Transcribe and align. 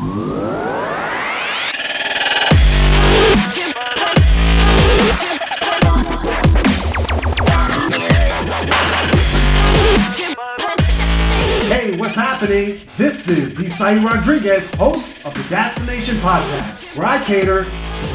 Hey, 0.00 0.06
what's 11.98 12.14
happening? 12.14 12.80
This 12.96 13.28
is 13.28 13.58
Isai 13.58 14.02
Rodriguez, 14.02 14.66
host 14.76 15.26
of 15.26 15.34
the 15.34 15.84
Nation 15.84 16.16
podcast, 16.16 16.96
where 16.96 17.06
I 17.06 17.22
cater 17.22 17.64
to 17.64 17.70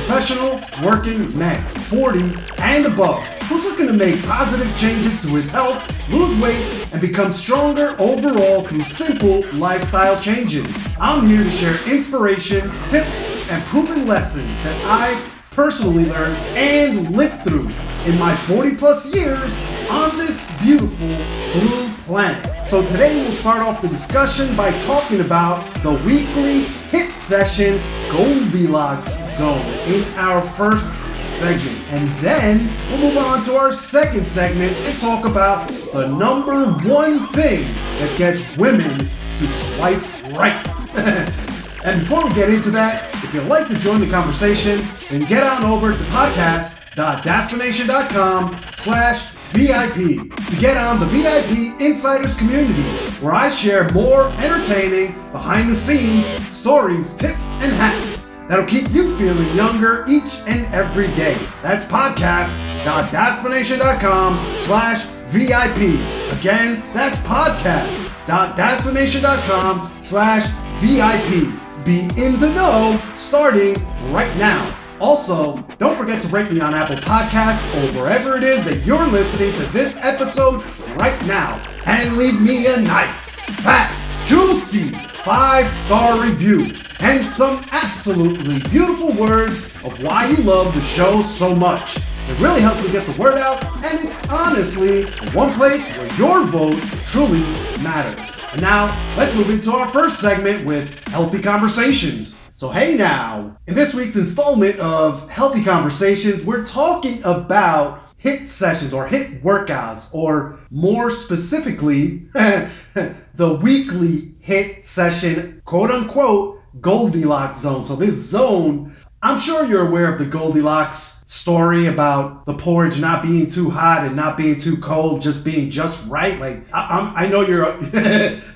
professional 0.08 0.60
working 0.84 1.38
man, 1.38 1.64
40 1.68 2.34
and 2.58 2.88
above, 2.88 3.24
who's 3.48 3.64
looking 3.64 3.88
to 3.88 3.94
make 3.94 4.22
positive 4.24 4.76
changes 4.78 5.22
to 5.22 5.28
his 5.30 5.52
health, 5.52 6.10
lose 6.10 6.40
weight, 6.42 6.94
and 6.94 7.02
become 7.02 7.32
stronger 7.32 7.96
overall 8.00 8.64
through 8.64 8.82
simple 8.82 9.42
lifestyle 9.54 10.20
changes. 10.20 10.66
I'm 11.00 11.28
here 11.28 11.44
to 11.44 11.50
share 11.50 11.76
inspiration, 11.92 12.62
tips, 12.88 13.50
and 13.52 13.64
proven 13.66 14.08
lessons 14.08 14.48
that 14.64 14.86
I've 14.86 15.36
personally 15.52 16.06
learned 16.06 16.38
and 16.58 17.16
lived 17.16 17.44
through 17.44 17.70
in 18.06 18.20
my 18.20 18.36
40 18.36 18.76
plus 18.76 19.14
years 19.14 19.58
on 19.90 20.18
this 20.18 20.52
beautiful 20.62 21.08
blue 21.08 21.90
planet. 22.06 22.68
So 22.68 22.86
today 22.86 23.16
we'll 23.16 23.32
start 23.32 23.60
off 23.60 23.82
the 23.82 23.88
discussion 23.88 24.56
by 24.56 24.72
talking 24.80 25.22
about 25.22 25.64
the 25.84 25.94
weekly 26.06 26.62
HIIT 26.62 27.12
session 27.12 27.82
Goldilocks 28.12 29.14
zone 29.38 29.66
in 29.88 30.04
our 30.18 30.42
first 30.42 30.92
segment. 31.36 31.94
And 31.94 32.10
then 32.20 32.70
we'll 32.90 33.10
move 33.10 33.18
on 33.18 33.44
to 33.46 33.56
our 33.56 33.72
second 33.72 34.28
segment 34.28 34.76
and 34.76 35.00
talk 35.00 35.28
about 35.28 35.68
the 35.68 36.08
number 36.18 36.66
one 36.88 37.28
thing 37.28 37.64
that 38.00 38.18
gets 38.18 38.42
women 38.58 38.98
to 38.98 39.48
swipe 39.48 40.02
right. 40.34 40.68
and 41.86 42.00
before 42.02 42.26
we 42.26 42.34
get 42.34 42.50
into 42.50 42.72
that, 42.72 43.14
if 43.16 43.34
you'd 43.34 43.48
like 43.48 43.68
to 43.68 43.76
join 43.80 44.00
the 44.00 44.10
conversation, 44.10 44.80
then 45.10 45.20
get 45.22 45.44
on 45.44 45.64
over 45.64 45.92
to 45.92 46.04
podcast.dadspiration.com 46.06 48.58
slash 48.76 49.32
VIP 49.52 49.96
to 49.96 50.56
get 50.60 50.78
on 50.78 51.00
the 51.00 51.06
VIP 51.06 51.80
Insiders 51.80 52.36
community, 52.36 52.84
where 53.22 53.34
I 53.34 53.50
share 53.50 53.88
more 53.94 54.28
entertaining, 54.34 55.14
behind 55.32 55.70
the 55.70 55.76
scenes 55.76 56.26
stories, 56.46 57.16
tips, 57.16 57.44
and 57.62 57.72
hacks 57.74 58.15
that'll 58.48 58.66
keep 58.66 58.90
you 58.92 59.18
feeling 59.18 59.54
younger 59.56 60.06
each 60.08 60.40
and 60.48 60.66
every 60.74 61.08
day. 61.10 61.36
That's 61.62 61.84
podcast.dadspiration.com 61.86 64.56
slash 64.58 65.06
VIP. 65.28 66.00
Again, 66.40 66.82
that's 66.94 67.18
podcast.dadspiration.com 67.20 69.92
slash 70.02 70.48
VIP. 70.80 71.54
Be 71.86 72.00
in 72.22 72.40
the 72.40 72.50
know 72.56 72.98
starting 73.14 73.76
right 74.12 74.36
now. 74.38 74.66
Also, 75.00 75.58
don't 75.78 75.96
forget 75.98 76.22
to 76.22 76.28
rate 76.30 76.50
me 76.52 76.60
on 76.62 76.74
Apple 76.74 76.96
Podcasts 76.96 77.64
or 77.76 77.92
wherever 78.00 78.38
it 78.38 78.44
is 78.44 78.64
that 78.66 78.86
you're 78.86 79.06
listening 79.08 79.52
to 79.54 79.64
this 79.74 79.98
episode 79.98 80.64
right 80.98 81.22
now. 81.28 81.60
And 81.86 82.16
leave 82.18 82.42
me 82.42 82.66
a 82.68 82.80
nice, 82.82 83.30
fat, 83.30 83.92
juicy 84.26 84.94
five 85.26 85.74
star 85.74 86.22
review 86.22 86.60
and 87.06 87.24
some 87.24 87.64
absolutely 87.72 88.58
beautiful 88.72 89.12
words 89.14 89.76
of 89.86 90.04
why 90.04 90.26
you 90.26 90.38
love 90.38 90.74
the 90.74 90.82
show 90.82 91.22
so 91.22 91.54
much. 91.54 91.98
It 91.98 92.40
really 92.40 92.62
helps 92.62 92.84
me 92.84 92.92
get 92.92 93.06
the 93.06 93.22
word 93.22 93.38
out, 93.38 93.64
and 93.76 94.00
it's 94.04 94.28
honestly 94.28 95.04
one 95.30 95.54
place 95.54 95.88
where 96.00 96.12
your 96.16 96.46
vote 96.46 96.80
truly 97.12 97.42
matters. 97.84 98.20
And 98.54 98.62
now, 98.62 98.88
let's 99.16 99.36
move 99.36 99.52
into 99.52 99.72
our 99.72 99.88
first 99.90 100.20
segment 100.20 100.66
with 100.66 101.08
Healthy 101.10 101.44
Conversations. 101.44 102.40
So, 102.56 102.70
hey 102.70 102.98
now, 102.98 103.56
in 103.68 103.76
this 103.76 103.94
week's 103.94 104.16
installment 104.16 104.80
of 104.80 105.30
Healthy 105.30 105.64
Conversations, 105.64 106.44
we're 106.44 106.66
talking 106.66 107.20
about 107.24 108.02
HIIT 108.18 108.48
sessions 108.48 108.96
or 108.96 109.08
HIIT 109.08 109.44
workouts, 109.44 110.12
or 110.12 110.58
more 110.72 111.12
specifically, 111.12 112.24
the 112.34 113.60
weekly 113.62 114.34
HIIT 114.44 114.84
session, 114.84 115.62
quote 115.66 115.92
unquote, 115.92 116.55
Goldilocks 116.82 117.60
zone. 117.60 117.84
So, 117.84 117.96
this 117.96 118.16
zone, 118.16 118.96
I'm 119.22 119.40
sure 119.40 119.66
you're 119.66 119.88
aware 119.88 120.12
of 120.12 120.20
the 120.20 120.26
Goldilocks 120.26 121.24
story 121.26 121.88
about 121.88 122.46
the 122.46 122.54
porridge 122.54 123.00
not 123.00 123.24
being 123.24 123.48
too 123.48 123.70
hot 123.70 124.06
and 124.06 124.16
not 124.16 124.38
being 124.38 124.58
too 124.58 124.78
cold, 124.78 125.22
just 125.22 125.44
being 125.44 125.70
just 125.70 126.06
right. 126.08 126.40
Like, 126.40 126.62
I, 126.74 127.14
I 127.16 127.28
know 127.28 127.42
you're. 127.42 127.80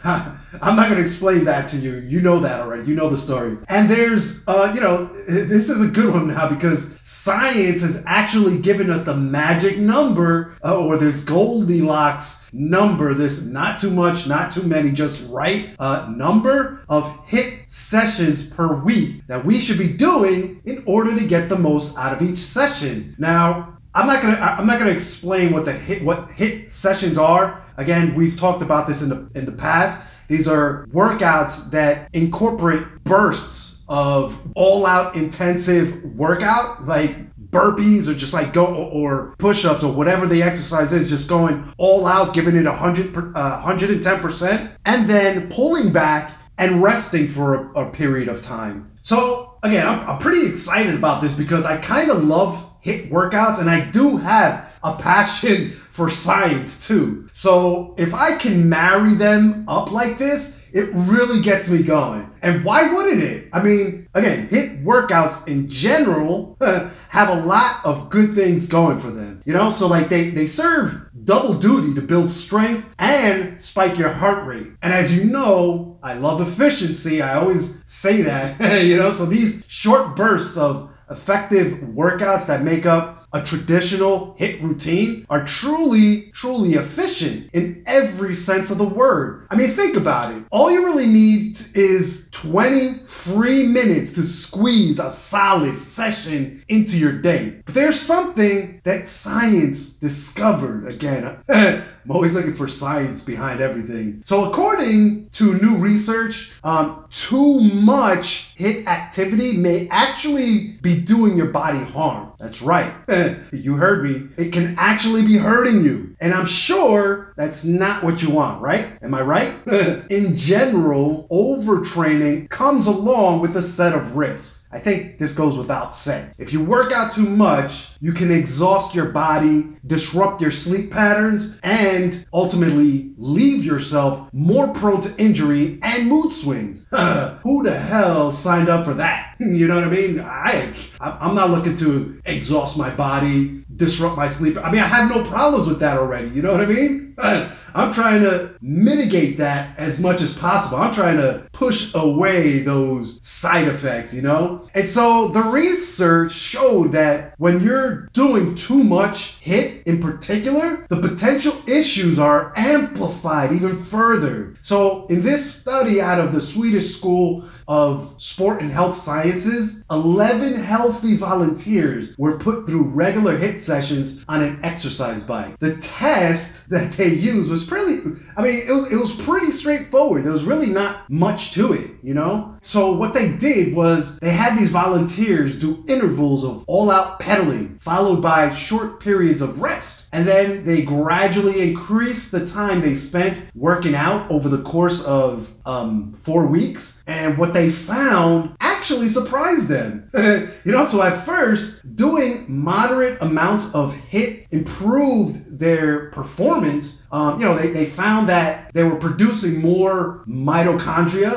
I'm 0.61 0.75
not 0.75 0.85
going 0.89 0.97
to 0.97 1.03
explain 1.03 1.45
that 1.45 1.67
to 1.69 1.77
you. 1.77 1.97
You 1.97 2.21
know 2.21 2.39
that 2.39 2.61
already. 2.61 2.87
You 2.87 2.95
know 2.95 3.09
the 3.09 3.17
story. 3.17 3.57
And 3.67 3.89
there's, 3.89 4.47
uh, 4.47 4.71
you 4.73 4.81
know, 4.81 5.05
this 5.27 5.69
is 5.69 5.87
a 5.87 5.91
good 5.91 6.13
one 6.13 6.27
now 6.27 6.49
because 6.49 6.99
science 7.01 7.81
has 7.81 8.03
actually 8.07 8.59
given 8.59 8.89
us 8.89 9.03
the 9.03 9.15
magic 9.15 9.77
number, 9.77 10.55
uh, 10.63 10.77
or 10.79 10.97
this 10.97 11.23
Goldilocks 11.23 12.49
number, 12.53 13.13
this 13.13 13.45
not 13.45 13.77
too 13.79 13.91
much, 13.91 14.27
not 14.27 14.51
too 14.51 14.63
many, 14.63 14.91
just 14.91 15.27
right 15.29 15.69
uh, 15.79 16.11
number 16.15 16.83
of 16.89 17.03
HIIT 17.27 17.69
sessions 17.69 18.49
per 18.49 18.81
week 18.81 19.25
that 19.27 19.43
we 19.43 19.59
should 19.59 19.77
be 19.77 19.93
doing 19.93 20.61
in 20.65 20.83
order 20.85 21.17
to 21.17 21.25
get 21.25 21.49
the 21.49 21.57
most 21.57 21.97
out 21.97 22.13
of 22.13 22.21
each 22.27 22.39
session. 22.39 23.15
Now, 23.17 23.77
I'm 23.93 24.07
not 24.07 24.21
gonna 24.21 24.37
I'm 24.39 24.67
not 24.67 24.79
gonna 24.79 24.91
explain 24.91 25.51
what 25.51 25.65
the 25.65 25.73
HIIT 25.73 26.03
what 26.03 26.29
HIIT 26.29 26.69
sessions 26.69 27.17
are. 27.17 27.61
Again, 27.77 28.13
we've 28.13 28.37
talked 28.37 28.61
about 28.61 28.87
this 28.87 29.01
in 29.01 29.09
the 29.09 29.29
in 29.35 29.45
the 29.45 29.51
past. 29.51 30.05
These 30.29 30.47
are 30.47 30.87
workouts 30.91 31.69
that 31.71 32.09
incorporate 32.13 32.85
bursts 33.03 33.83
of 33.89 34.39
all 34.55 34.85
out 34.85 35.15
intensive 35.15 36.03
workout, 36.15 36.85
like 36.85 37.17
burpees 37.49 38.07
or 38.07 38.13
just 38.13 38.31
like 38.31 38.53
go 38.53 38.87
or 38.89 39.35
push-ups 39.39 39.83
or 39.83 39.91
whatever 39.91 40.27
the 40.27 40.43
exercise 40.43 40.93
is 40.93 41.09
just 41.09 41.27
going 41.27 41.63
all 41.79 42.05
out 42.05 42.33
giving 42.33 42.55
it 42.55 42.65
100 42.65 43.35
uh, 43.35 43.63
110% 43.65 44.71
and 44.85 45.09
then 45.09 45.49
pulling 45.49 45.91
back 45.91 46.31
and 46.59 46.83
resting 46.83 47.27
for 47.27 47.71
a, 47.73 47.87
a 47.87 47.91
period 47.91 48.27
of 48.27 48.43
time. 48.43 48.91
So 49.01 49.57
again 49.63 49.87
I'm, 49.87 50.07
I'm 50.07 50.19
pretty 50.19 50.47
excited 50.47 50.93
about 50.93 51.23
this 51.23 51.33
because 51.33 51.65
i 51.65 51.77
kind 51.77 52.11
of 52.11 52.23
love 52.23 52.53
HIIT 52.83 53.09
workouts 53.09 53.59
and 53.59 53.69
i 53.69 53.89
do 53.89 54.15
have 54.17 54.77
a 54.83 54.95
passion 54.95 55.71
for 55.99 56.09
science 56.09 56.87
too. 56.87 57.27
So 57.33 57.93
if 57.97 58.13
I 58.13 58.37
can 58.37 58.69
marry 58.69 59.15
them 59.15 59.65
up 59.67 59.91
like 59.91 60.17
this, 60.17 60.65
it 60.71 60.89
really 60.93 61.41
gets 61.41 61.69
me 61.69 61.83
going. 61.83 62.31
And 62.41 62.63
why 62.63 62.93
wouldn't 62.93 63.21
it? 63.21 63.49
I 63.51 63.61
mean, 63.61 64.07
again, 64.13 64.47
HIIT 64.47 64.85
workouts 64.85 65.45
in 65.49 65.67
general 65.67 66.57
have 67.09 67.27
a 67.27 67.41
lot 67.45 67.83
of 67.83 68.09
good 68.09 68.33
things 68.33 68.65
going 68.65 68.97
for 69.01 69.11
them. 69.11 69.41
You 69.43 69.51
know, 69.51 69.69
so 69.69 69.87
like 69.87 70.07
they, 70.07 70.29
they 70.29 70.45
serve 70.45 71.09
double 71.25 71.55
duty 71.55 71.93
to 71.95 72.01
build 72.01 72.29
strength 72.29 72.87
and 72.97 73.59
spike 73.59 73.97
your 73.97 74.13
heart 74.13 74.47
rate. 74.47 74.67
And 74.81 74.93
as 74.93 75.13
you 75.13 75.25
know, 75.25 75.99
I 76.01 76.13
love 76.13 76.39
efficiency. 76.39 77.21
I 77.21 77.35
always 77.35 77.83
say 77.85 78.21
that, 78.21 78.85
you 78.85 78.95
know, 78.95 79.11
so 79.11 79.25
these 79.25 79.65
short 79.67 80.15
bursts 80.15 80.55
of 80.55 80.95
effective 81.09 81.73
workouts 81.79 82.47
that 82.47 82.63
make 82.63 82.85
up 82.85 83.18
a 83.33 83.43
traditional 83.43 84.35
HIIT 84.39 84.61
routine 84.61 85.25
are 85.29 85.45
truly, 85.45 86.31
truly 86.31 86.73
efficient 86.73 87.49
in 87.53 87.83
every 87.85 88.33
sense 88.33 88.69
of 88.69 88.77
the 88.77 88.87
word. 88.87 89.47
I 89.49 89.55
mean, 89.55 89.71
think 89.71 89.97
about 89.97 90.33
it. 90.33 90.43
All 90.51 90.71
you 90.71 90.85
really 90.85 91.07
need 91.07 91.57
is 91.75 92.29
20 92.31 93.05
free 93.07 93.67
minutes 93.67 94.13
to 94.13 94.23
squeeze 94.23 94.99
a 94.99 95.11
solid 95.11 95.77
session 95.77 96.63
into 96.69 96.97
your 96.97 97.13
day. 97.13 97.61
But 97.65 97.75
there's 97.75 97.99
something 97.99 98.81
that 98.83 99.07
science 99.07 99.93
discovered 99.97 100.87
again. 100.87 101.37
I'm 101.49 102.11
always 102.11 102.33
looking 102.33 102.55
for 102.55 102.67
science 102.67 103.23
behind 103.23 103.61
everything. 103.61 104.21
So, 104.23 104.49
according 104.49 105.29
to 105.33 105.59
new 105.59 105.77
research, 105.77 106.53
um, 106.63 107.05
too 107.11 107.59
much 107.59 108.48
HIIT 108.59 108.87
activity 108.87 109.55
may 109.55 109.87
actually 109.89 110.73
be 110.81 110.99
doing 110.99 111.37
your 111.37 111.47
body 111.47 111.79
harm. 111.79 112.33
That's 112.39 112.61
right. 112.61 112.91
you 113.53 113.75
heard 113.75 114.03
me. 114.03 114.27
It 114.37 114.51
can 114.51 114.75
actually 114.77 115.21
be 115.21 115.37
hurting 115.37 115.81
you. 115.83 116.13
And 116.19 116.33
I'm 116.33 116.45
sure 116.45 117.33
that's 117.37 117.63
not 117.63 118.03
what 118.03 118.21
you 118.21 118.29
want, 118.29 118.61
right? 118.61 118.97
Am 119.01 119.13
I 119.13 119.21
right? 119.21 119.55
In 120.09 120.35
general, 120.35 121.27
overtraining 121.31 122.49
comes 122.49 122.85
along 122.87 123.39
with 123.39 123.55
a 123.55 123.61
set 123.61 123.95
of 123.95 124.17
risks. 124.17 124.58
I 124.71 124.79
think 124.79 125.17
this 125.17 125.33
goes 125.33 125.57
without 125.57 125.95
saying. 125.95 126.31
If 126.37 126.53
you 126.53 126.63
work 126.63 126.91
out 126.91 127.11
too 127.11 127.27
much, 127.27 127.89
you 128.01 128.11
can 128.11 128.31
exhaust 128.31 128.93
your 128.93 129.09
body, 129.09 129.69
disrupt 129.87 130.41
your 130.41 130.51
sleep 130.51 130.91
patterns, 130.91 131.59
and 131.63 132.25
ultimately 132.33 133.13
leave 133.17 133.63
yourself 133.63 134.31
more 134.31 134.71
prone 134.73 135.01
to 135.01 135.21
injury 135.21 135.79
and 135.81 136.07
mood 136.07 136.31
swings. 136.31 136.87
Who 136.91 137.63
the 137.63 137.77
hell 137.77 138.31
signed 138.31 138.69
up 138.69 138.85
for 138.85 138.93
that? 138.93 139.35
you 139.39 139.67
know 139.67 139.75
what 139.75 139.85
I 139.85 139.89
mean? 139.89 140.19
I, 140.19 140.71
I'm 141.01 141.33
not 141.33 141.49
looking 141.49 141.75
to 141.77 142.21
exhaust 142.25 142.77
my 142.77 142.89
body, 142.91 143.63
disrupt 143.75 144.17
my 144.17 144.27
sleep. 144.27 144.57
I 144.57 144.71
mean, 144.71 144.81
I 144.81 144.87
have 144.87 145.09
no 145.09 145.23
problems 145.29 145.67
with 145.67 145.79
that 145.79 145.97
already. 145.97 146.29
You 146.29 146.41
know 146.41 146.51
what 146.51 146.61
I 146.61 146.65
mean? 146.67 147.15
I'm 147.75 147.93
trying 147.93 148.21
to 148.21 148.55
mitigate 148.61 149.37
that 149.37 149.77
as 149.77 149.99
much 149.99 150.21
as 150.21 150.37
possible. 150.37 150.77
I'm 150.77 150.93
trying 150.93 151.17
to 151.17 151.47
push 151.51 151.93
away 151.93 152.59
those 152.59 153.25
side 153.25 153.67
effects, 153.67 154.13
you 154.13 154.21
know? 154.21 154.67
And 154.73 154.87
so 154.87 155.29
the 155.29 155.43
research 155.43 156.31
showed 156.31 156.91
that 156.93 157.35
when 157.37 157.61
you're 157.61 158.09
doing 158.13 158.55
too 158.55 158.83
much 158.83 159.41
HIIT 159.41 159.83
in 159.83 160.01
particular, 160.01 160.85
the 160.89 161.01
potential 161.01 161.53
issues 161.67 162.19
are 162.19 162.53
amplified 162.55 163.51
even 163.51 163.75
further. 163.75 164.53
So 164.61 165.07
in 165.07 165.21
this 165.21 165.53
study 165.53 166.01
out 166.01 166.19
of 166.19 166.33
the 166.33 166.41
Swedish 166.41 166.95
School 166.95 167.43
of 167.67 168.15
Sport 168.17 168.61
and 168.61 168.71
Health 168.71 168.97
Sciences, 168.97 169.78
11 169.91 170.53
healthy 170.53 171.17
volunteers 171.17 172.15
were 172.17 172.37
put 172.37 172.65
through 172.65 172.89
regular 172.89 173.37
HIIT 173.37 173.57
sessions 173.57 174.23
on 174.27 174.43
an 174.43 174.59
exercise 174.63 175.23
bike. 175.23 175.57
The 175.59 175.77
test 175.77 176.69
that 176.69 176.91
they 176.91 177.09
used 177.09 177.49
was 177.49 177.65
pretty, 177.65 177.99
I 178.37 178.43
mean, 178.43 178.61
it 178.67 178.71
was, 178.71 178.91
it 178.91 178.97
was 178.97 179.15
pretty 179.15 179.51
straightforward. 179.51 180.23
There 180.23 180.31
was 180.31 180.43
really 180.43 180.69
not 180.69 181.09
much 181.09 181.51
to 181.53 181.73
it, 181.73 181.91
you 182.03 182.13
know? 182.13 182.55
So 182.61 182.91
what 182.93 183.13
they 183.13 183.35
did 183.37 183.75
was 183.75 184.19
they 184.19 184.31
had 184.31 184.57
these 184.57 184.69
volunteers 184.69 185.57
do 185.57 185.83
intervals 185.87 186.45
of 186.45 186.63
all 186.67 186.91
out 186.91 187.19
pedaling, 187.19 187.79
followed 187.79 188.21
by 188.21 188.53
short 188.53 188.99
periods 188.99 189.41
of 189.41 189.59
rest. 189.59 190.09
And 190.11 190.27
then 190.27 190.65
they 190.65 190.83
gradually 190.83 191.67
increased 191.67 192.31
the 192.31 192.45
time 192.45 192.81
they 192.81 192.95
spent 192.95 193.37
working 193.55 193.95
out 193.95 194.29
over 194.29 194.49
the 194.49 194.61
course 194.63 195.03
of 195.05 195.51
um, 195.65 196.13
four 196.13 196.47
weeks. 196.47 197.03
And 197.07 197.37
what 197.37 197.53
they 197.53 197.71
found 197.71 198.55
actually 198.59 199.09
surprised 199.09 199.67
them. 199.67 199.78
you 200.65 200.71
know, 200.71 200.85
so 200.85 201.01
at 201.01 201.25
first, 201.25 201.95
doing 201.95 202.45
moderate 202.47 203.21
amounts 203.21 203.73
of 203.73 203.93
HIIT 203.93 204.47
improved 204.51 205.48
their 205.59 206.09
performance. 206.11 207.05
Um, 207.11 207.39
you 207.39 207.45
know, 207.45 207.55
they, 207.55 207.71
they 207.71 207.85
found 207.85 208.29
that 208.29 208.71
they 208.73 208.83
were 208.83 208.95
producing 208.95 209.61
more 209.61 210.23
mitochondria, 210.25 211.33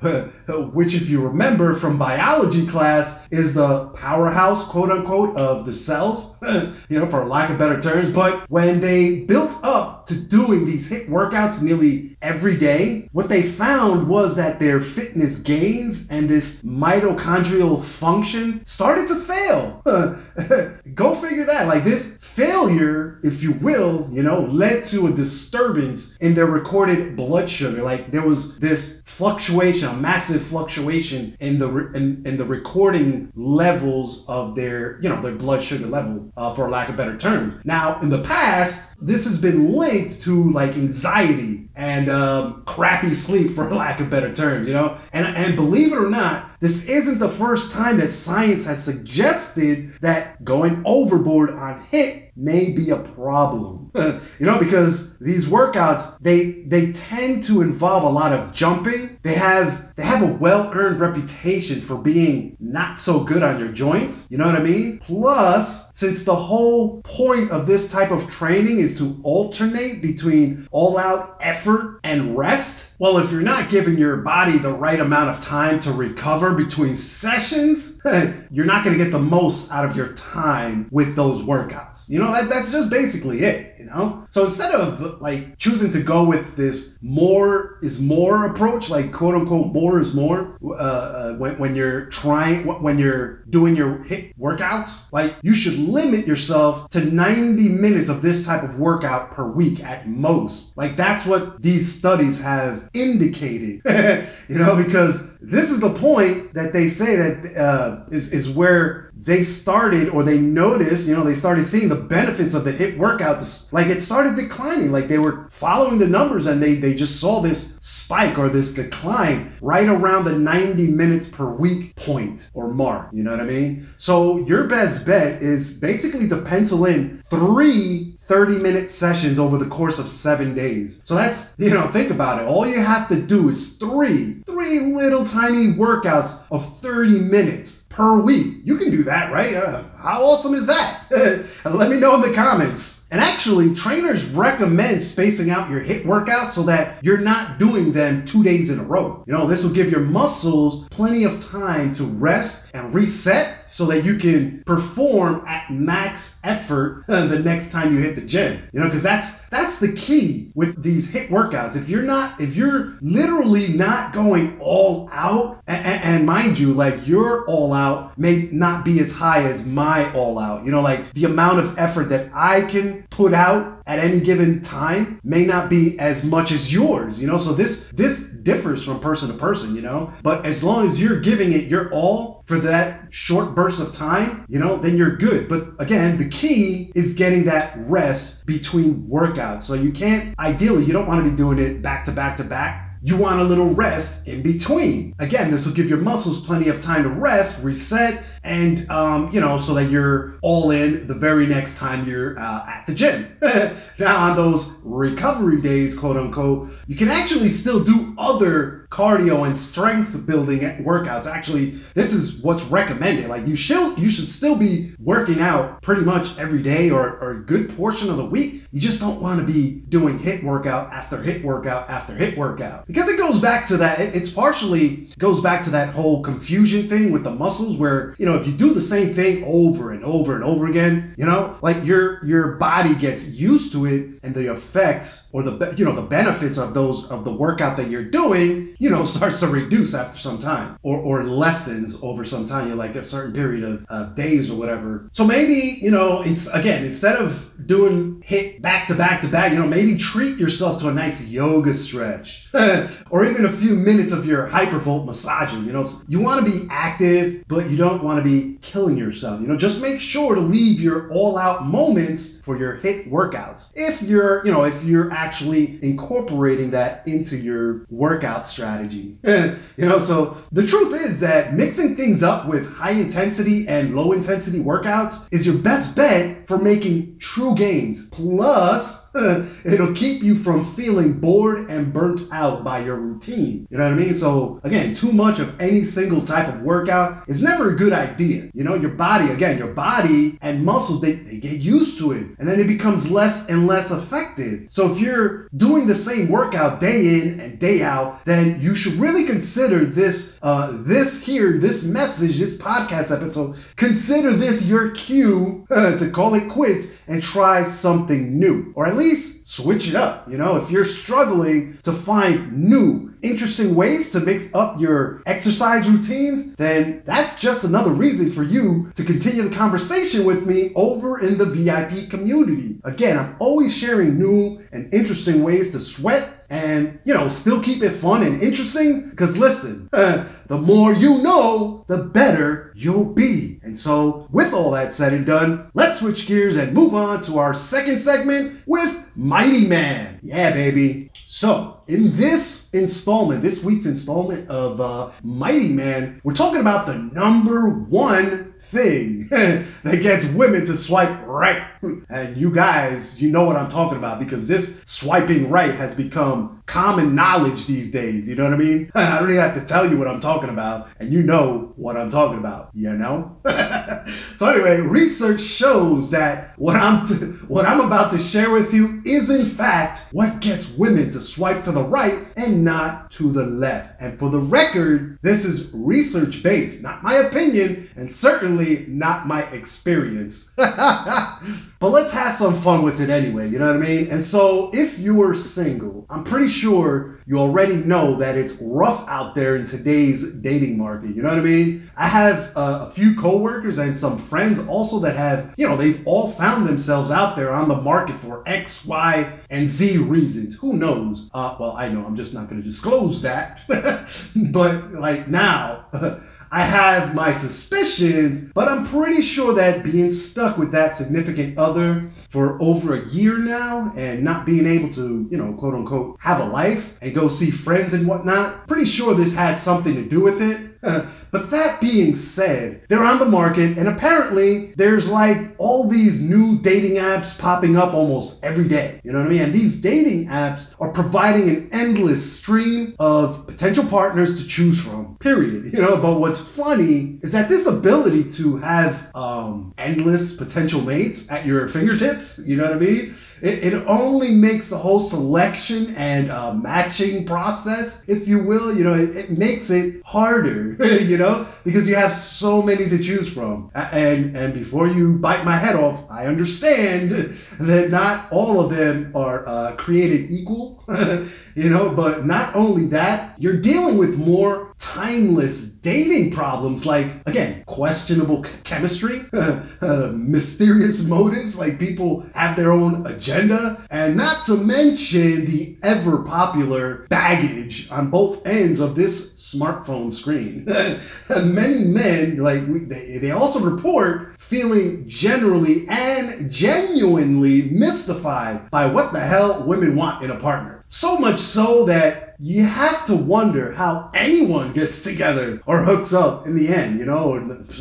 which, 0.72 0.94
if 0.94 1.08
you 1.08 1.20
remember 1.20 1.76
from 1.76 1.98
biology 1.98 2.66
class, 2.66 3.28
is 3.30 3.54
the 3.54 3.90
powerhouse, 3.90 4.66
quote 4.66 4.90
unquote, 4.90 5.36
of 5.36 5.66
the 5.66 5.72
cells, 5.72 6.38
you 6.88 6.98
know, 6.98 7.06
for 7.06 7.24
lack 7.26 7.50
of 7.50 7.58
better 7.58 7.80
terms. 7.80 8.10
But 8.10 8.48
when 8.50 8.80
they 8.80 9.24
built 9.26 9.52
up 9.62 10.06
to 10.06 10.18
doing 10.18 10.64
these 10.64 10.90
HIIT 10.90 11.08
workouts 11.08 11.62
nearly 11.62 12.16
every 12.22 12.56
day, 12.56 13.08
what 13.12 13.28
they 13.28 13.42
found 13.42 14.08
was 14.08 14.36
that 14.36 14.58
their 14.58 14.80
fitness 14.80 15.38
gains 15.40 16.10
and 16.10 16.28
this 16.28 16.62
mitochondrial 16.62 17.84
function 17.84 18.64
started 18.64 19.06
to 19.08 19.16
fail. 19.16 19.82
Go 20.94 21.14
figure 21.14 21.44
that. 21.44 21.68
Like 21.68 21.84
this 21.84 22.18
failure, 22.40 23.20
if 23.22 23.42
you 23.42 23.52
will, 23.60 24.08
you 24.10 24.22
know, 24.22 24.40
led 24.40 24.84
to 24.84 25.06
a 25.06 25.12
disturbance 25.12 26.16
in 26.18 26.34
their 26.34 26.46
recorded 26.46 27.14
blood 27.14 27.50
sugar. 27.50 27.82
Like 27.82 28.10
there 28.10 28.26
was 28.26 28.58
this 28.58 29.02
fluctuation, 29.04 29.88
a 29.88 29.92
massive 29.94 30.42
fluctuation 30.42 31.36
in 31.40 31.58
the 31.58 31.68
in, 31.92 32.22
in 32.24 32.36
the 32.38 32.44
recording 32.44 33.30
levels 33.34 34.26
of 34.28 34.54
their, 34.54 34.98
you 35.02 35.08
know, 35.08 35.20
their 35.20 35.34
blood 35.34 35.62
sugar 35.62 35.86
level, 35.86 36.32
uh, 36.36 36.54
for 36.54 36.70
lack 36.70 36.88
of 36.88 36.96
better 36.96 37.18
terms. 37.18 37.62
Now, 37.64 38.00
in 38.00 38.08
the 38.08 38.22
past, 38.22 38.96
this 39.00 39.24
has 39.24 39.40
been 39.40 39.72
linked 39.72 40.22
to 40.22 40.50
like 40.50 40.72
anxiety 40.72 41.68
and 41.74 42.10
um, 42.10 42.62
crappy 42.66 43.14
sleep, 43.14 43.54
for 43.54 43.70
lack 43.74 44.00
of 44.00 44.10
better 44.10 44.32
terms, 44.32 44.66
you 44.66 44.74
know. 44.74 44.96
And 45.12 45.26
and 45.26 45.56
believe 45.56 45.92
it 45.92 45.96
or 45.96 46.10
not, 46.10 46.60
this 46.60 46.86
isn't 46.88 47.18
the 47.18 47.28
first 47.28 47.72
time 47.72 47.96
that 47.98 48.10
science 48.10 48.66
has 48.66 48.82
suggested 48.82 49.92
that 50.00 50.42
going 50.44 50.82
overboard 50.84 51.50
on 51.50 51.80
HIIT 51.90 52.29
may 52.36 52.72
be 52.72 52.90
a 52.90 52.96
problem. 52.96 53.90
you 53.94 54.46
know, 54.46 54.58
because 54.58 55.18
these 55.18 55.46
workouts 55.46 56.18
they 56.20 56.62
they 56.66 56.92
tend 56.92 57.42
to 57.44 57.62
involve 57.62 58.04
a 58.04 58.08
lot 58.08 58.32
of 58.32 58.52
jumping. 58.52 59.18
They 59.22 59.34
have 59.34 59.94
they 59.96 60.04
have 60.04 60.22
a 60.22 60.32
well-earned 60.34 60.98
reputation 60.98 61.80
for 61.80 61.98
being 61.98 62.56
not 62.58 62.98
so 62.98 63.22
good 63.22 63.42
on 63.42 63.58
your 63.58 63.72
joints. 63.72 64.26
You 64.30 64.38
know 64.38 64.46
what 64.46 64.54
I 64.54 64.62
mean? 64.62 64.98
Plus, 65.00 65.90
since 65.94 66.24
the 66.24 66.34
whole 66.34 67.02
point 67.02 67.50
of 67.50 67.66
this 67.66 67.90
type 67.92 68.10
of 68.10 68.30
training 68.30 68.78
is 68.78 68.96
to 68.98 69.20
alternate 69.24 70.00
between 70.00 70.66
all-out 70.70 71.36
effort 71.40 72.00
and 72.02 72.36
rest, 72.36 72.96
well, 72.98 73.18
if 73.18 73.30
you're 73.30 73.42
not 73.42 73.70
giving 73.70 73.98
your 73.98 74.18
body 74.18 74.58
the 74.58 74.72
right 74.72 75.00
amount 75.00 75.30
of 75.30 75.44
time 75.44 75.80
to 75.80 75.92
recover 75.92 76.54
between 76.54 76.94
sessions, 76.94 78.00
you're 78.50 78.66
not 78.66 78.84
going 78.84 78.96
to 78.96 79.02
get 79.02 79.10
the 79.10 79.18
most 79.18 79.70
out 79.70 79.84
of 79.84 79.96
your 79.96 80.14
time 80.14 80.88
with 80.90 81.16
those 81.16 81.42
workouts. 81.42 81.89
You 82.10 82.18
know, 82.18 82.32
that, 82.32 82.48
that's 82.48 82.72
just 82.72 82.90
basically 82.90 83.40
it, 83.40 83.78
you 83.78 83.84
know? 83.84 84.26
So 84.30 84.44
instead 84.44 84.74
of 84.74 85.20
like 85.20 85.58
choosing 85.58 85.90
to 85.92 86.02
go 86.02 86.26
with 86.26 86.56
this 86.56 86.98
more 87.02 87.78
is 87.82 88.00
more 88.00 88.46
approach, 88.46 88.90
like 88.90 89.12
quote 89.12 89.34
unquote, 89.34 89.72
more 89.72 90.00
is 90.00 90.14
more, 90.14 90.58
uh, 90.64 90.74
uh, 90.74 91.34
when, 91.36 91.56
when 91.58 91.76
you're 91.76 92.06
trying, 92.06 92.66
when 92.66 92.98
you're 92.98 93.44
doing 93.50 93.76
your 93.76 93.98
HIIT 93.98 94.34
workouts, 94.36 95.12
like 95.12 95.36
you 95.42 95.54
should 95.54 95.78
limit 95.78 96.26
yourself 96.26 96.90
to 96.90 97.04
90 97.04 97.68
minutes 97.68 98.08
of 98.08 98.22
this 98.22 98.44
type 98.44 98.62
of 98.62 98.78
workout 98.78 99.30
per 99.30 99.46
week 99.46 99.82
at 99.84 100.08
most. 100.08 100.76
Like 100.76 100.96
that's 100.96 101.24
what 101.26 101.62
these 101.62 101.92
studies 101.92 102.40
have 102.40 102.88
indicated, 102.92 103.82
you 104.48 104.58
know, 104.58 104.76
because 104.76 105.29
this 105.42 105.70
is 105.70 105.80
the 105.80 105.94
point 105.94 106.52
that 106.54 106.72
they 106.72 106.88
say 106.88 107.16
that 107.16 107.56
uh, 107.56 108.04
is 108.10 108.32
is 108.32 108.50
where 108.50 109.10
they 109.20 109.42
started 109.42 110.08
or 110.08 110.22
they 110.22 110.38
noticed, 110.38 111.06
you 111.06 111.14
know, 111.14 111.22
they 111.22 111.34
started 111.34 111.64
seeing 111.64 111.88
the 111.88 111.94
benefits 111.94 112.54
of 112.54 112.64
the 112.64 112.72
HIIT 112.72 112.96
workouts. 112.96 113.70
Like 113.72 113.88
it 113.88 114.00
started 114.00 114.36
declining, 114.36 114.92
like 114.92 115.08
they 115.08 115.18
were 115.18 115.48
following 115.50 115.98
the 115.98 116.06
numbers 116.06 116.46
and 116.46 116.62
they, 116.62 116.74
they 116.74 116.94
just 116.94 117.20
saw 117.20 117.40
this 117.40 117.76
spike 117.80 118.38
or 118.38 118.48
this 118.48 118.74
decline 118.74 119.52
right 119.60 119.88
around 119.88 120.24
the 120.24 120.38
90 120.38 120.88
minutes 120.88 121.28
per 121.28 121.50
week 121.50 121.94
point 121.96 122.50
or 122.54 122.72
mark. 122.72 123.08
You 123.12 123.22
know 123.22 123.32
what 123.32 123.40
I 123.40 123.44
mean? 123.44 123.86
So 123.96 124.38
your 124.46 124.66
best 124.66 125.04
bet 125.04 125.42
is 125.42 125.78
basically 125.78 126.28
to 126.28 126.40
pencil 126.40 126.86
in 126.86 127.18
three 127.18 128.09
30 128.30 128.58
minute 128.58 128.88
sessions 128.88 129.40
over 129.40 129.58
the 129.58 129.66
course 129.66 129.98
of 129.98 130.08
seven 130.08 130.54
days. 130.54 131.00
So 131.02 131.16
that's, 131.16 131.52
you 131.58 131.70
know, 131.70 131.88
think 131.88 132.12
about 132.12 132.40
it. 132.40 132.46
All 132.46 132.64
you 132.64 132.78
have 132.78 133.08
to 133.08 133.20
do 133.20 133.48
is 133.48 133.76
three, 133.76 134.34
three 134.46 134.94
little 134.94 135.24
tiny 135.24 135.72
workouts 135.74 136.46
of 136.52 136.78
30 136.78 137.18
minutes 137.18 137.88
per 137.88 138.20
week. 138.20 138.58
You 138.62 138.78
can 138.78 138.92
do 138.92 139.02
that, 139.02 139.32
right? 139.32 139.56
Uh, 139.56 139.82
how 140.02 140.22
awesome 140.22 140.54
is 140.54 140.66
that? 140.66 141.04
Let 141.64 141.90
me 141.90 141.98
know 141.98 142.14
in 142.14 142.22
the 142.22 142.34
comments. 142.34 143.00
And 143.12 143.20
actually, 143.20 143.74
trainers 143.74 144.24
recommend 144.26 145.02
spacing 145.02 145.50
out 145.50 145.68
your 145.68 145.80
HIIT 145.80 146.04
workouts 146.04 146.50
so 146.50 146.62
that 146.62 147.02
you're 147.02 147.18
not 147.18 147.58
doing 147.58 147.92
them 147.92 148.24
two 148.24 148.44
days 148.44 148.70
in 148.70 148.78
a 148.78 148.84
row. 148.84 149.24
You 149.26 149.32
know, 149.32 149.48
this 149.48 149.64
will 149.64 149.72
give 149.72 149.90
your 149.90 150.00
muscles 150.00 150.88
plenty 150.90 151.24
of 151.24 151.44
time 151.44 151.92
to 151.94 152.04
rest 152.04 152.70
and 152.72 152.94
reset 152.94 153.64
so 153.66 153.84
that 153.86 154.04
you 154.04 154.16
can 154.16 154.62
perform 154.64 155.44
at 155.46 155.70
max 155.70 156.38
effort 156.44 157.04
uh, 157.08 157.26
the 157.26 157.40
next 157.40 157.72
time 157.72 157.94
you 157.94 158.00
hit 158.00 158.14
the 158.14 158.22
gym. 158.22 158.62
You 158.72 158.78
know, 158.78 158.86
because 158.86 159.02
that's 159.02 159.40
that's 159.48 159.80
the 159.80 159.92
key 159.94 160.52
with 160.54 160.80
these 160.80 161.12
HIIT 161.12 161.28
workouts. 161.28 161.74
If 161.74 161.88
you're 161.88 162.02
not, 162.02 162.40
if 162.40 162.54
you're 162.54 162.96
literally 163.00 163.68
not 163.68 164.12
going 164.12 164.56
all 164.60 165.08
out, 165.12 165.62
and, 165.66 165.84
and 165.84 166.26
mind 166.26 166.60
you, 166.60 166.72
like 166.72 167.04
your 167.08 167.44
all 167.46 167.72
out 167.72 168.16
may 168.16 168.48
not 168.52 168.84
be 168.84 169.00
as 169.00 169.10
high 169.10 169.42
as 169.42 169.66
my 169.90 170.12
all 170.14 170.38
out. 170.38 170.64
You 170.64 170.70
know, 170.70 170.82
like 170.82 171.12
the 171.12 171.24
amount 171.24 171.58
of 171.58 171.78
effort 171.78 172.08
that 172.10 172.30
I 172.34 172.62
can 172.62 173.06
put 173.10 173.32
out 173.32 173.82
at 173.86 173.98
any 173.98 174.20
given 174.20 174.62
time 174.62 175.20
may 175.24 175.44
not 175.44 175.68
be 175.68 175.98
as 175.98 176.24
much 176.24 176.52
as 176.52 176.72
yours 176.72 177.20
you 177.20 177.26
know? 177.26 177.36
So 177.36 177.52
this 177.52 177.90
this 177.90 178.30
differs 178.50 178.84
from 178.84 179.00
person 179.00 179.30
to 179.32 179.36
person 179.36 179.74
you 179.74 179.82
know? 179.82 180.12
But 180.22 180.46
as 180.46 180.62
long 180.62 180.86
as 180.86 181.02
you're 181.02 181.20
giving 181.20 181.52
it 181.52 181.64
your 181.64 181.92
all 181.92 182.44
for 182.46 182.58
that 182.58 183.12
short 183.12 183.54
burst 183.54 183.80
of 183.80 183.92
time 183.92 184.46
you 184.48 184.58
know 184.58 184.76
then 184.76 184.96
you're 184.96 185.16
good. 185.16 185.48
But 185.48 185.62
again 185.78 186.18
the 186.18 186.28
key 186.28 186.92
is 186.94 187.14
getting 187.14 187.44
that 187.44 187.74
rest 187.96 188.46
between 188.46 189.08
workouts. 189.08 189.62
So 189.62 189.74
you 189.74 189.92
can't 189.92 190.38
ideally 190.38 190.84
you 190.84 190.92
don't 190.92 191.08
want 191.08 191.24
to 191.24 191.30
be 191.30 191.36
doing 191.36 191.58
it 191.58 191.82
back 191.82 192.04
to 192.04 192.12
back 192.12 192.36
to 192.36 192.44
back. 192.44 192.86
You 193.02 193.16
want 193.16 193.40
a 193.40 193.44
little 193.44 193.70
rest 193.74 194.28
in 194.28 194.42
between. 194.42 195.14
Again, 195.18 195.50
this 195.50 195.66
will 195.66 195.72
give 195.72 195.88
your 195.88 196.02
muscles 196.10 196.44
plenty 196.44 196.68
of 196.68 196.82
time 196.82 197.02
to 197.04 197.08
rest, 197.08 197.62
reset, 197.64 198.22
and 198.42 198.90
um, 198.90 199.30
you 199.32 199.40
know, 199.40 199.58
so 199.58 199.74
that 199.74 199.90
you're 199.90 200.38
all 200.42 200.70
in 200.70 201.06
the 201.06 201.14
very 201.14 201.46
next 201.46 201.78
time 201.78 202.06
you're 202.06 202.38
uh, 202.38 202.66
at 202.66 202.86
the 202.86 202.94
gym. 202.94 203.36
now, 203.98 204.30
on 204.30 204.36
those 204.36 204.80
recovery 204.82 205.60
days, 205.60 205.96
quote 205.96 206.16
unquote, 206.16 206.70
you 206.86 206.96
can 206.96 207.08
actually 207.08 207.48
still 207.48 207.82
do 207.84 208.14
other 208.16 208.80
cardio 208.90 209.46
and 209.46 209.56
strength 209.56 210.26
building 210.26 210.60
workouts. 210.84 211.30
Actually, 211.30 211.70
this 211.94 212.12
is 212.12 212.42
what's 212.42 212.64
recommended. 212.64 213.28
Like 213.28 213.46
you 213.46 213.56
should 213.56 213.98
you 213.98 214.10
should 214.10 214.28
still 214.28 214.56
be 214.56 214.92
working 214.98 215.40
out 215.40 215.80
pretty 215.82 216.02
much 216.02 216.36
every 216.38 216.62
day 216.62 216.90
or, 216.90 217.18
or 217.18 217.30
a 217.32 217.40
good 217.40 217.74
portion 217.76 218.10
of 218.10 218.16
the 218.16 218.24
week. 218.24 218.64
You 218.72 218.80
just 218.80 219.00
don't 219.00 219.20
want 219.20 219.40
to 219.40 219.46
be 219.46 219.82
doing 219.88 220.18
HIIT 220.18 220.44
workout 220.44 220.92
after 220.92 221.18
HIIT 221.18 221.44
workout 221.44 221.88
after 221.88 222.14
HIIT 222.14 222.36
workout 222.36 222.86
because 222.86 223.08
it 223.08 223.18
goes 223.18 223.40
back 223.40 223.66
to 223.66 223.76
that. 223.76 224.00
It's 224.00 224.30
partially 224.30 225.08
goes 225.18 225.40
back 225.40 225.62
to 225.64 225.70
that 225.70 225.94
whole 225.94 226.22
confusion 226.22 226.88
thing 226.88 227.12
with 227.12 227.22
the 227.22 227.30
muscles 227.30 227.76
where 227.76 228.14
you 228.18 228.26
know 228.26 228.29
know, 228.30 228.36
if 228.36 228.46
you 228.46 228.52
do 228.52 228.72
the 228.72 228.80
same 228.80 229.14
thing 229.14 229.44
over 229.46 229.92
and 229.92 230.04
over 230.04 230.34
and 230.34 230.44
over 230.44 230.66
again, 230.66 231.14
you 231.16 231.26
know, 231.26 231.58
like 231.62 231.84
your 231.84 232.24
your 232.24 232.56
body 232.56 232.94
gets 232.94 233.30
used 233.30 233.72
to 233.72 233.86
it 233.86 234.20
and 234.22 234.34
the 234.34 234.52
effects 234.52 235.28
or 235.32 235.42
the 235.42 235.74
you 235.76 235.84
know 235.84 235.92
the 235.92 236.02
benefits 236.02 236.58
of 236.58 236.74
those 236.74 237.08
of 237.10 237.24
the 237.24 237.32
workout 237.32 237.76
that 237.76 237.88
you're 237.88 238.04
doing, 238.04 238.74
you 238.78 238.90
know, 238.90 239.04
starts 239.10 239.40
to 239.40 239.46
reduce 239.46 239.94
after 239.94 240.18
some 240.18 240.38
time 240.38 240.78
or 240.82 240.98
or 240.98 241.24
lessens 241.24 242.02
over 242.02 242.24
some 242.24 242.46
time, 242.46 242.64
you 242.64 242.70
know, 242.70 242.76
like 242.76 242.94
a 242.94 243.04
certain 243.04 243.32
period 243.32 243.64
of 243.64 243.86
uh, 243.88 244.04
days 244.14 244.50
or 244.50 244.58
whatever. 244.58 245.08
So 245.12 245.24
maybe, 245.24 245.78
you 245.80 245.90
know, 245.90 246.22
it's 246.22 246.52
again, 246.54 246.84
instead 246.84 247.16
of 247.16 247.50
doing 247.66 248.22
HIIT 248.26 248.62
back 248.62 248.88
to 248.88 248.94
back 248.94 249.20
to 249.22 249.28
back, 249.28 249.52
you 249.52 249.58
know, 249.58 249.66
maybe 249.66 249.96
treat 249.98 250.38
yourself 250.38 250.80
to 250.82 250.88
a 250.88 250.94
nice 250.94 251.26
yoga 251.28 251.74
stretch 251.74 252.48
or 253.10 253.24
even 253.24 253.44
a 253.44 253.52
few 253.52 253.74
minutes 253.74 254.12
of 254.12 254.26
your 254.26 254.46
hypervolt 254.48 255.06
massaging. 255.06 255.64
You 255.64 255.72
know, 255.72 255.84
you 256.08 256.20
want 256.20 256.44
to 256.44 256.50
be 256.50 256.66
active, 256.70 257.44
but 257.48 257.70
you 257.70 257.76
don't 257.76 258.02
want 258.02 258.18
to 258.18 258.19
be 258.24 258.58
killing 258.62 258.96
yourself. 258.96 259.40
You 259.40 259.46
know, 259.46 259.56
just 259.56 259.80
make 259.80 260.00
sure 260.00 260.34
to 260.34 260.40
leave 260.40 260.80
your 260.80 261.10
all 261.10 261.38
out 261.38 261.66
moments 261.66 262.40
for 262.40 262.56
your 262.56 262.78
HIIT 262.78 263.10
workouts. 263.10 263.72
If 263.74 264.02
you're, 264.02 264.44
you 264.44 264.52
know, 264.52 264.64
if 264.64 264.84
you're 264.84 265.10
actually 265.12 265.78
incorporating 265.82 266.70
that 266.70 267.06
into 267.06 267.36
your 267.36 267.86
workout 267.90 268.46
strategy. 268.46 269.16
you 269.24 269.86
know, 269.86 269.98
so 269.98 270.36
the 270.52 270.66
truth 270.66 270.94
is 270.94 271.20
that 271.20 271.54
mixing 271.54 271.94
things 271.94 272.22
up 272.22 272.48
with 272.48 272.70
high 272.72 272.92
intensity 272.92 273.68
and 273.68 273.94
low 273.94 274.12
intensity 274.12 274.60
workouts 274.60 275.26
is 275.30 275.46
your 275.46 275.56
best 275.56 275.96
bet 275.96 276.46
for 276.46 276.58
making 276.58 277.18
true 277.18 277.54
gains. 277.54 278.08
Plus, 278.10 279.00
it'll 279.64 279.94
keep 279.94 280.22
you 280.22 280.34
from 280.34 280.64
feeling 280.74 281.18
bored 281.18 281.68
and 281.70 281.92
burnt 281.92 282.28
out 282.32 282.62
by 282.62 282.80
your 282.80 282.96
routine. 282.96 283.66
You 283.70 283.78
know 283.78 283.84
what 283.84 283.92
I 283.92 283.96
mean? 283.96 284.14
So, 284.14 284.60
again, 284.62 284.94
too 284.94 285.12
much 285.12 285.38
of 285.38 285.60
any 285.60 285.84
single 285.84 286.24
type 286.24 286.48
of 286.48 286.62
workout 286.62 287.28
is 287.28 287.42
never 287.42 287.70
a 287.70 287.76
good 287.76 287.92
idea. 287.92 288.09
You 288.54 288.64
know, 288.64 288.74
your 288.74 288.90
body, 288.90 289.30
again, 289.30 289.58
your 289.58 289.72
body 289.72 290.38
and 290.40 290.64
muscles, 290.64 291.00
they, 291.00 291.12
they 291.12 291.38
get 291.38 291.60
used 291.60 291.98
to 291.98 292.12
it 292.12 292.26
and 292.38 292.48
then 292.48 292.60
it 292.60 292.66
becomes 292.66 293.10
less 293.10 293.48
and 293.48 293.66
less 293.66 293.90
effective. 293.90 294.66
So, 294.70 294.90
if 294.90 294.98
you're 294.98 295.48
doing 295.56 295.86
the 295.86 295.94
same 295.94 296.30
workout 296.30 296.80
day 296.80 297.20
in 297.20 297.40
and 297.40 297.58
day 297.58 297.82
out, 297.82 298.24
then 298.24 298.60
you 298.60 298.74
should 298.74 298.94
really 298.94 299.24
consider 299.24 299.84
this, 299.84 300.38
uh, 300.42 300.72
this 300.80 301.24
here, 301.24 301.58
this 301.58 301.84
message, 301.84 302.38
this 302.38 302.56
podcast 302.56 303.14
episode, 303.14 303.56
consider 303.76 304.32
this 304.32 304.64
your 304.66 304.90
cue 304.92 305.64
to 305.68 306.10
call 306.12 306.34
it 306.34 306.48
quits 306.48 306.98
and 307.08 307.22
try 307.22 307.64
something 307.64 308.38
new, 308.38 308.72
or 308.76 308.86
at 308.86 308.96
least 308.96 309.46
switch 309.46 309.88
it 309.88 309.94
up. 309.94 310.28
You 310.28 310.38
know, 310.38 310.56
if 310.56 310.70
you're 310.70 310.84
struggling 310.84 311.76
to 311.82 311.92
find 311.92 312.52
new, 312.52 313.09
interesting 313.22 313.74
ways 313.74 314.10
to 314.12 314.20
mix 314.20 314.54
up 314.54 314.80
your 314.80 315.22
exercise 315.26 315.88
routines, 315.88 316.54
then 316.56 317.02
that's 317.04 317.38
just 317.38 317.64
another 317.64 317.90
reason 317.90 318.30
for 318.30 318.42
you 318.42 318.90
to 318.94 319.04
continue 319.04 319.48
the 319.48 319.54
conversation 319.54 320.24
with 320.24 320.46
me 320.46 320.70
over 320.74 321.20
in 321.20 321.38
the 321.38 321.44
VIP 321.46 322.10
community. 322.10 322.78
Again, 322.84 323.18
I'm 323.18 323.36
always 323.38 323.76
sharing 323.76 324.18
new 324.18 324.60
and 324.72 324.92
interesting 324.92 325.42
ways 325.42 325.72
to 325.72 325.80
sweat 325.80 326.36
and, 326.50 326.98
you 327.04 327.14
know, 327.14 327.28
still 327.28 327.62
keep 327.62 327.82
it 327.82 327.90
fun 327.90 328.22
and 328.22 328.42
interesting. 328.42 329.08
Because 329.10 329.36
listen, 329.36 329.88
uh, 329.92 330.26
the 330.48 330.58
more 330.58 330.92
you 330.92 331.22
know, 331.22 331.84
the 331.86 332.04
better 332.04 332.72
you'll 332.74 333.14
be. 333.14 333.60
And 333.62 333.78
so, 333.78 334.26
with 334.30 334.52
all 334.52 334.72
that 334.72 334.92
said 334.92 335.12
and 335.12 335.24
done, 335.24 335.70
let's 335.74 336.00
switch 336.00 336.26
gears 336.26 336.56
and 336.56 336.72
move 336.72 336.94
on 336.94 337.22
to 337.22 337.38
our 337.38 337.54
second 337.54 338.00
segment 338.00 338.62
with 338.66 339.10
Mighty 339.14 339.66
Man. 339.68 340.18
Yeah, 340.22 340.50
baby. 340.52 341.09
So, 341.32 341.80
in 341.86 342.16
this 342.16 342.74
installment, 342.74 343.40
this 343.40 343.62
week's 343.62 343.86
installment 343.86 344.48
of 344.48 344.80
uh, 344.80 345.12
Mighty 345.22 345.68
Man, 345.68 346.20
we're 346.24 346.34
talking 346.34 346.60
about 346.60 346.88
the 346.88 346.98
number 347.14 347.70
one 347.70 348.52
thing 348.58 349.28
that 349.30 350.02
gets 350.02 350.26
women 350.30 350.66
to 350.66 350.76
swipe 350.76 351.24
right. 351.24 351.62
And 352.10 352.36
you 352.36 352.52
guys, 352.52 353.22
you 353.22 353.30
know 353.30 353.44
what 353.44 353.54
I'm 353.54 353.68
talking 353.68 353.96
about 353.96 354.18
because 354.18 354.48
this 354.48 354.82
swiping 354.84 355.48
right 355.48 355.72
has 355.72 355.94
become 355.94 356.59
common 356.70 357.16
knowledge 357.16 357.66
these 357.66 357.90
days. 357.90 358.28
You 358.28 358.36
know 358.36 358.44
what 358.44 358.52
I 358.52 358.56
mean? 358.56 358.92
I 358.94 359.18
don't 359.18 359.30
even 359.30 359.42
have 359.42 359.54
to 359.54 359.64
tell 359.66 359.90
you 359.90 359.98
what 359.98 360.06
I'm 360.06 360.20
talking 360.20 360.50
about, 360.50 360.88
and 361.00 361.12
you 361.12 361.22
know 361.24 361.72
what 361.74 361.96
I'm 361.96 362.08
talking 362.08 362.38
about. 362.38 362.70
You 362.74 362.92
know? 362.92 363.36
so 364.36 364.46
anyway, 364.46 364.80
research 364.80 365.40
shows 365.40 366.10
that 366.12 366.56
what 366.58 366.76
I'm 366.76 367.08
t- 367.08 367.14
what 367.48 367.66
I'm 367.66 367.80
about 367.80 368.12
to 368.12 368.18
share 368.18 368.52
with 368.52 368.72
you 368.72 369.02
is 369.04 369.28
in 369.30 369.46
fact 369.46 370.06
what 370.12 370.40
gets 370.40 370.76
women 370.76 371.10
to 371.10 371.20
swipe 371.20 371.64
to 371.64 371.72
the 371.72 371.82
right 371.82 372.28
and 372.36 372.64
not 372.64 373.10
to 373.12 373.32
the 373.32 373.46
left. 373.46 374.00
And 374.00 374.16
for 374.16 374.30
the 374.30 374.38
record, 374.38 375.18
this 375.22 375.44
is 375.44 375.72
research 375.74 376.42
based, 376.42 376.84
not 376.84 377.02
my 377.02 377.14
opinion, 377.14 377.88
and 377.96 378.10
certainly 378.10 378.84
not 378.86 379.26
my 379.26 379.42
experience. 379.50 380.56
but 381.80 381.92
let's 381.92 382.12
have 382.12 382.36
some 382.36 382.54
fun 382.54 382.82
with 382.82 383.00
it 383.00 383.08
anyway, 383.08 383.48
you 383.48 383.58
know 383.58 383.66
what 383.66 383.82
I 383.82 383.86
mean? 383.86 384.10
And 384.10 384.22
so 384.22 384.70
if 384.74 384.98
you 384.98 385.22
are 385.22 385.34
single, 385.34 386.04
I'm 386.10 386.24
pretty 386.24 386.48
sure 386.48 387.16
you 387.26 387.38
already 387.38 387.76
know 387.76 388.16
that 388.16 388.36
it's 388.36 388.60
rough 388.60 389.08
out 389.08 389.34
there 389.34 389.56
in 389.56 389.64
today's 389.64 390.34
dating 390.34 390.76
market, 390.76 391.16
you 391.16 391.22
know 391.22 391.30
what 391.30 391.38
I 391.38 391.42
mean? 391.42 391.90
I 391.96 392.06
have 392.06 392.52
uh, 392.54 392.86
a 392.86 392.90
few 392.90 393.14
coworkers 393.14 393.78
and 393.78 393.96
some 393.96 394.18
friends 394.18 394.66
also 394.66 395.00
that 395.00 395.16
have, 395.16 395.54
you 395.56 395.66
know, 395.66 395.74
they've 395.74 396.06
all 396.06 396.32
found 396.32 396.68
themselves 396.68 397.10
out 397.10 397.34
there 397.34 397.50
on 397.50 397.66
the 397.66 397.80
market 397.80 398.20
for 398.20 398.42
X, 398.46 398.84
Y, 398.84 399.32
and 399.48 399.66
Z 399.66 399.96
reasons. 399.96 400.58
Who 400.58 400.74
knows? 400.74 401.30
Uh, 401.32 401.56
well, 401.58 401.72
I 401.72 401.88
know 401.88 402.04
I'm 402.04 402.16
just 402.16 402.34
not 402.34 402.50
going 402.50 402.60
to 402.60 402.68
disclose 402.68 403.22
that. 403.22 403.60
but 404.52 404.92
like 404.92 405.28
now, 405.28 405.86
I 406.52 406.64
have 406.64 407.14
my 407.14 407.32
suspicions, 407.32 408.52
but 408.52 408.66
I'm 408.66 408.84
pretty 408.86 409.22
sure 409.22 409.54
that 409.54 409.84
being 409.84 410.10
stuck 410.10 410.58
with 410.58 410.72
that 410.72 410.94
significant 410.94 411.56
other 411.56 412.02
for 412.28 412.60
over 412.60 412.94
a 412.94 413.06
year 413.06 413.38
now 413.38 413.92
and 413.96 414.24
not 414.24 414.46
being 414.46 414.66
able 414.66 414.90
to, 414.90 415.28
you 415.30 415.38
know, 415.38 415.52
quote 415.52 415.74
unquote, 415.74 416.16
have 416.20 416.40
a 416.40 416.46
life 416.46 416.96
and 417.02 417.14
go 417.14 417.28
see 417.28 417.52
friends 417.52 417.94
and 417.94 418.06
whatnot, 418.06 418.66
pretty 418.66 418.84
sure 418.84 419.14
this 419.14 419.34
had 419.34 419.58
something 419.58 419.94
to 419.94 420.04
do 420.04 420.20
with 420.20 420.42
it. 420.42 420.69
but 421.30 421.50
that 421.50 421.78
being 421.80 422.14
said, 422.16 422.82
they're 422.88 423.04
on 423.04 423.18
the 423.18 423.26
market, 423.26 423.76
and 423.76 423.88
apparently 423.88 424.72
there's 424.76 425.08
like 425.08 425.36
all 425.58 425.88
these 425.88 426.22
new 426.22 426.58
dating 426.60 426.96
apps 426.96 427.38
popping 427.38 427.76
up 427.76 427.92
almost 427.92 428.42
every 428.42 428.66
day. 428.66 429.00
You 429.04 429.12
know 429.12 429.18
what 429.18 429.26
I 429.26 429.30
mean? 429.30 429.42
And 429.42 429.52
these 429.52 429.80
dating 429.80 430.28
apps 430.28 430.74
are 430.80 430.90
providing 430.92 431.48
an 431.50 431.68
endless 431.72 432.38
stream 432.38 432.94
of 432.98 433.46
potential 433.46 433.84
partners 433.84 434.40
to 434.42 434.48
choose 434.48 434.80
from. 434.80 435.16
Period. 435.18 435.70
You 435.80 435.82
know, 435.86 435.96
but 435.96 436.18
what's 436.18 436.40
funny 436.40 437.18
is 437.22 437.32
that 437.32 437.48
this 437.48 437.66
ability 437.66 438.28
to 438.32 438.56
have 438.58 439.08
um, 439.14 439.72
endless 439.78 440.36
potential 440.36 440.82
mates 440.82 441.30
at 441.30 441.46
your 441.46 441.68
fingertips, 441.68 442.44
you 442.46 442.56
know 442.56 442.64
what 442.64 442.74
I 442.74 442.78
mean? 442.78 443.14
It, 443.42 443.72
it 443.72 443.84
only 443.86 444.32
makes 444.32 444.68
the 444.68 444.76
whole 444.76 445.00
selection 445.00 445.94
and 445.96 446.30
uh, 446.30 446.52
matching 446.54 447.26
process, 447.26 448.04
if 448.08 448.28
you 448.28 448.42
will, 448.42 448.74
you 448.76 448.84
know, 448.84 448.94
it, 448.94 449.16
it 449.16 449.30
makes 449.30 449.70
it 449.70 450.02
harder, 450.04 450.76
you 451.02 451.16
know, 451.16 451.46
because 451.64 451.88
you 451.88 451.96
have 451.96 452.16
so 452.16 452.62
many 452.62 452.88
to 452.88 452.98
choose 453.02 453.32
from. 453.32 453.70
And 453.74 454.36
and 454.36 454.54
before 454.54 454.86
you 454.86 455.18
bite 455.18 455.44
my 455.44 455.56
head 455.56 455.76
off, 455.76 456.04
I 456.10 456.26
understand 456.26 457.10
that 457.60 457.90
not 457.90 458.30
all 458.30 458.60
of 458.60 458.70
them 458.70 459.12
are 459.14 459.46
uh, 459.46 459.76
created 459.76 460.30
equal, 460.30 460.84
you 461.60 461.68
know, 461.68 461.90
but 461.90 462.24
not 462.24 462.56
only 462.56 462.86
that, 462.86 463.38
you're 463.38 463.60
dealing 463.60 463.98
with 463.98 464.16
more 464.16 464.72
timeless 464.78 465.66
dating 465.66 466.32
problems 466.32 466.86
like 466.86 467.06
again 467.26 467.62
questionable 467.66 468.42
chemistry 468.64 469.20
uh, 469.34 470.10
mysterious 470.14 471.06
motives 471.06 471.58
like 471.58 471.78
people 471.78 472.24
have 472.34 472.56
their 472.56 472.72
own 472.72 473.06
agenda. 473.06 473.76
And 473.90 474.16
not 474.16 474.46
to 474.46 474.56
mention 474.56 475.44
the 475.44 475.76
ever 475.82 476.22
popular 476.22 477.06
baggage 477.08 477.90
on 477.90 478.08
both 478.08 478.46
ends 478.46 478.80
of 478.80 478.94
this 478.94 479.34
smartphone 479.54 480.10
screen. 480.10 480.64
Many 481.28 481.84
men 481.84 482.38
like 482.38 482.66
we, 482.66 482.80
they, 482.80 483.18
they 483.18 483.32
also 483.32 483.60
report 483.60 484.38
feeling 484.38 485.08
generally 485.08 485.86
and 485.88 486.50
genuinely 486.50 487.62
mystified 487.70 488.68
by 488.70 488.86
what 488.86 489.12
the 489.12 489.20
hell 489.20 489.66
women 489.66 489.94
want 489.94 490.24
in 490.24 490.30
a 490.30 490.40
partner 490.40 490.79
so 490.90 491.18
much 491.20 491.38
so 491.38 491.84
that 491.84 492.29
you 492.40 492.64
have 492.64 493.04
to 493.04 493.14
wonder 493.14 493.72
how 493.72 494.10
anyone 494.14 494.72
gets 494.72 495.02
together 495.02 495.60
or 495.66 495.82
hooks 495.82 496.14
up 496.14 496.46
in 496.46 496.56
the 496.56 496.68
end, 496.68 496.98
you 496.98 497.04
know, 497.04 497.32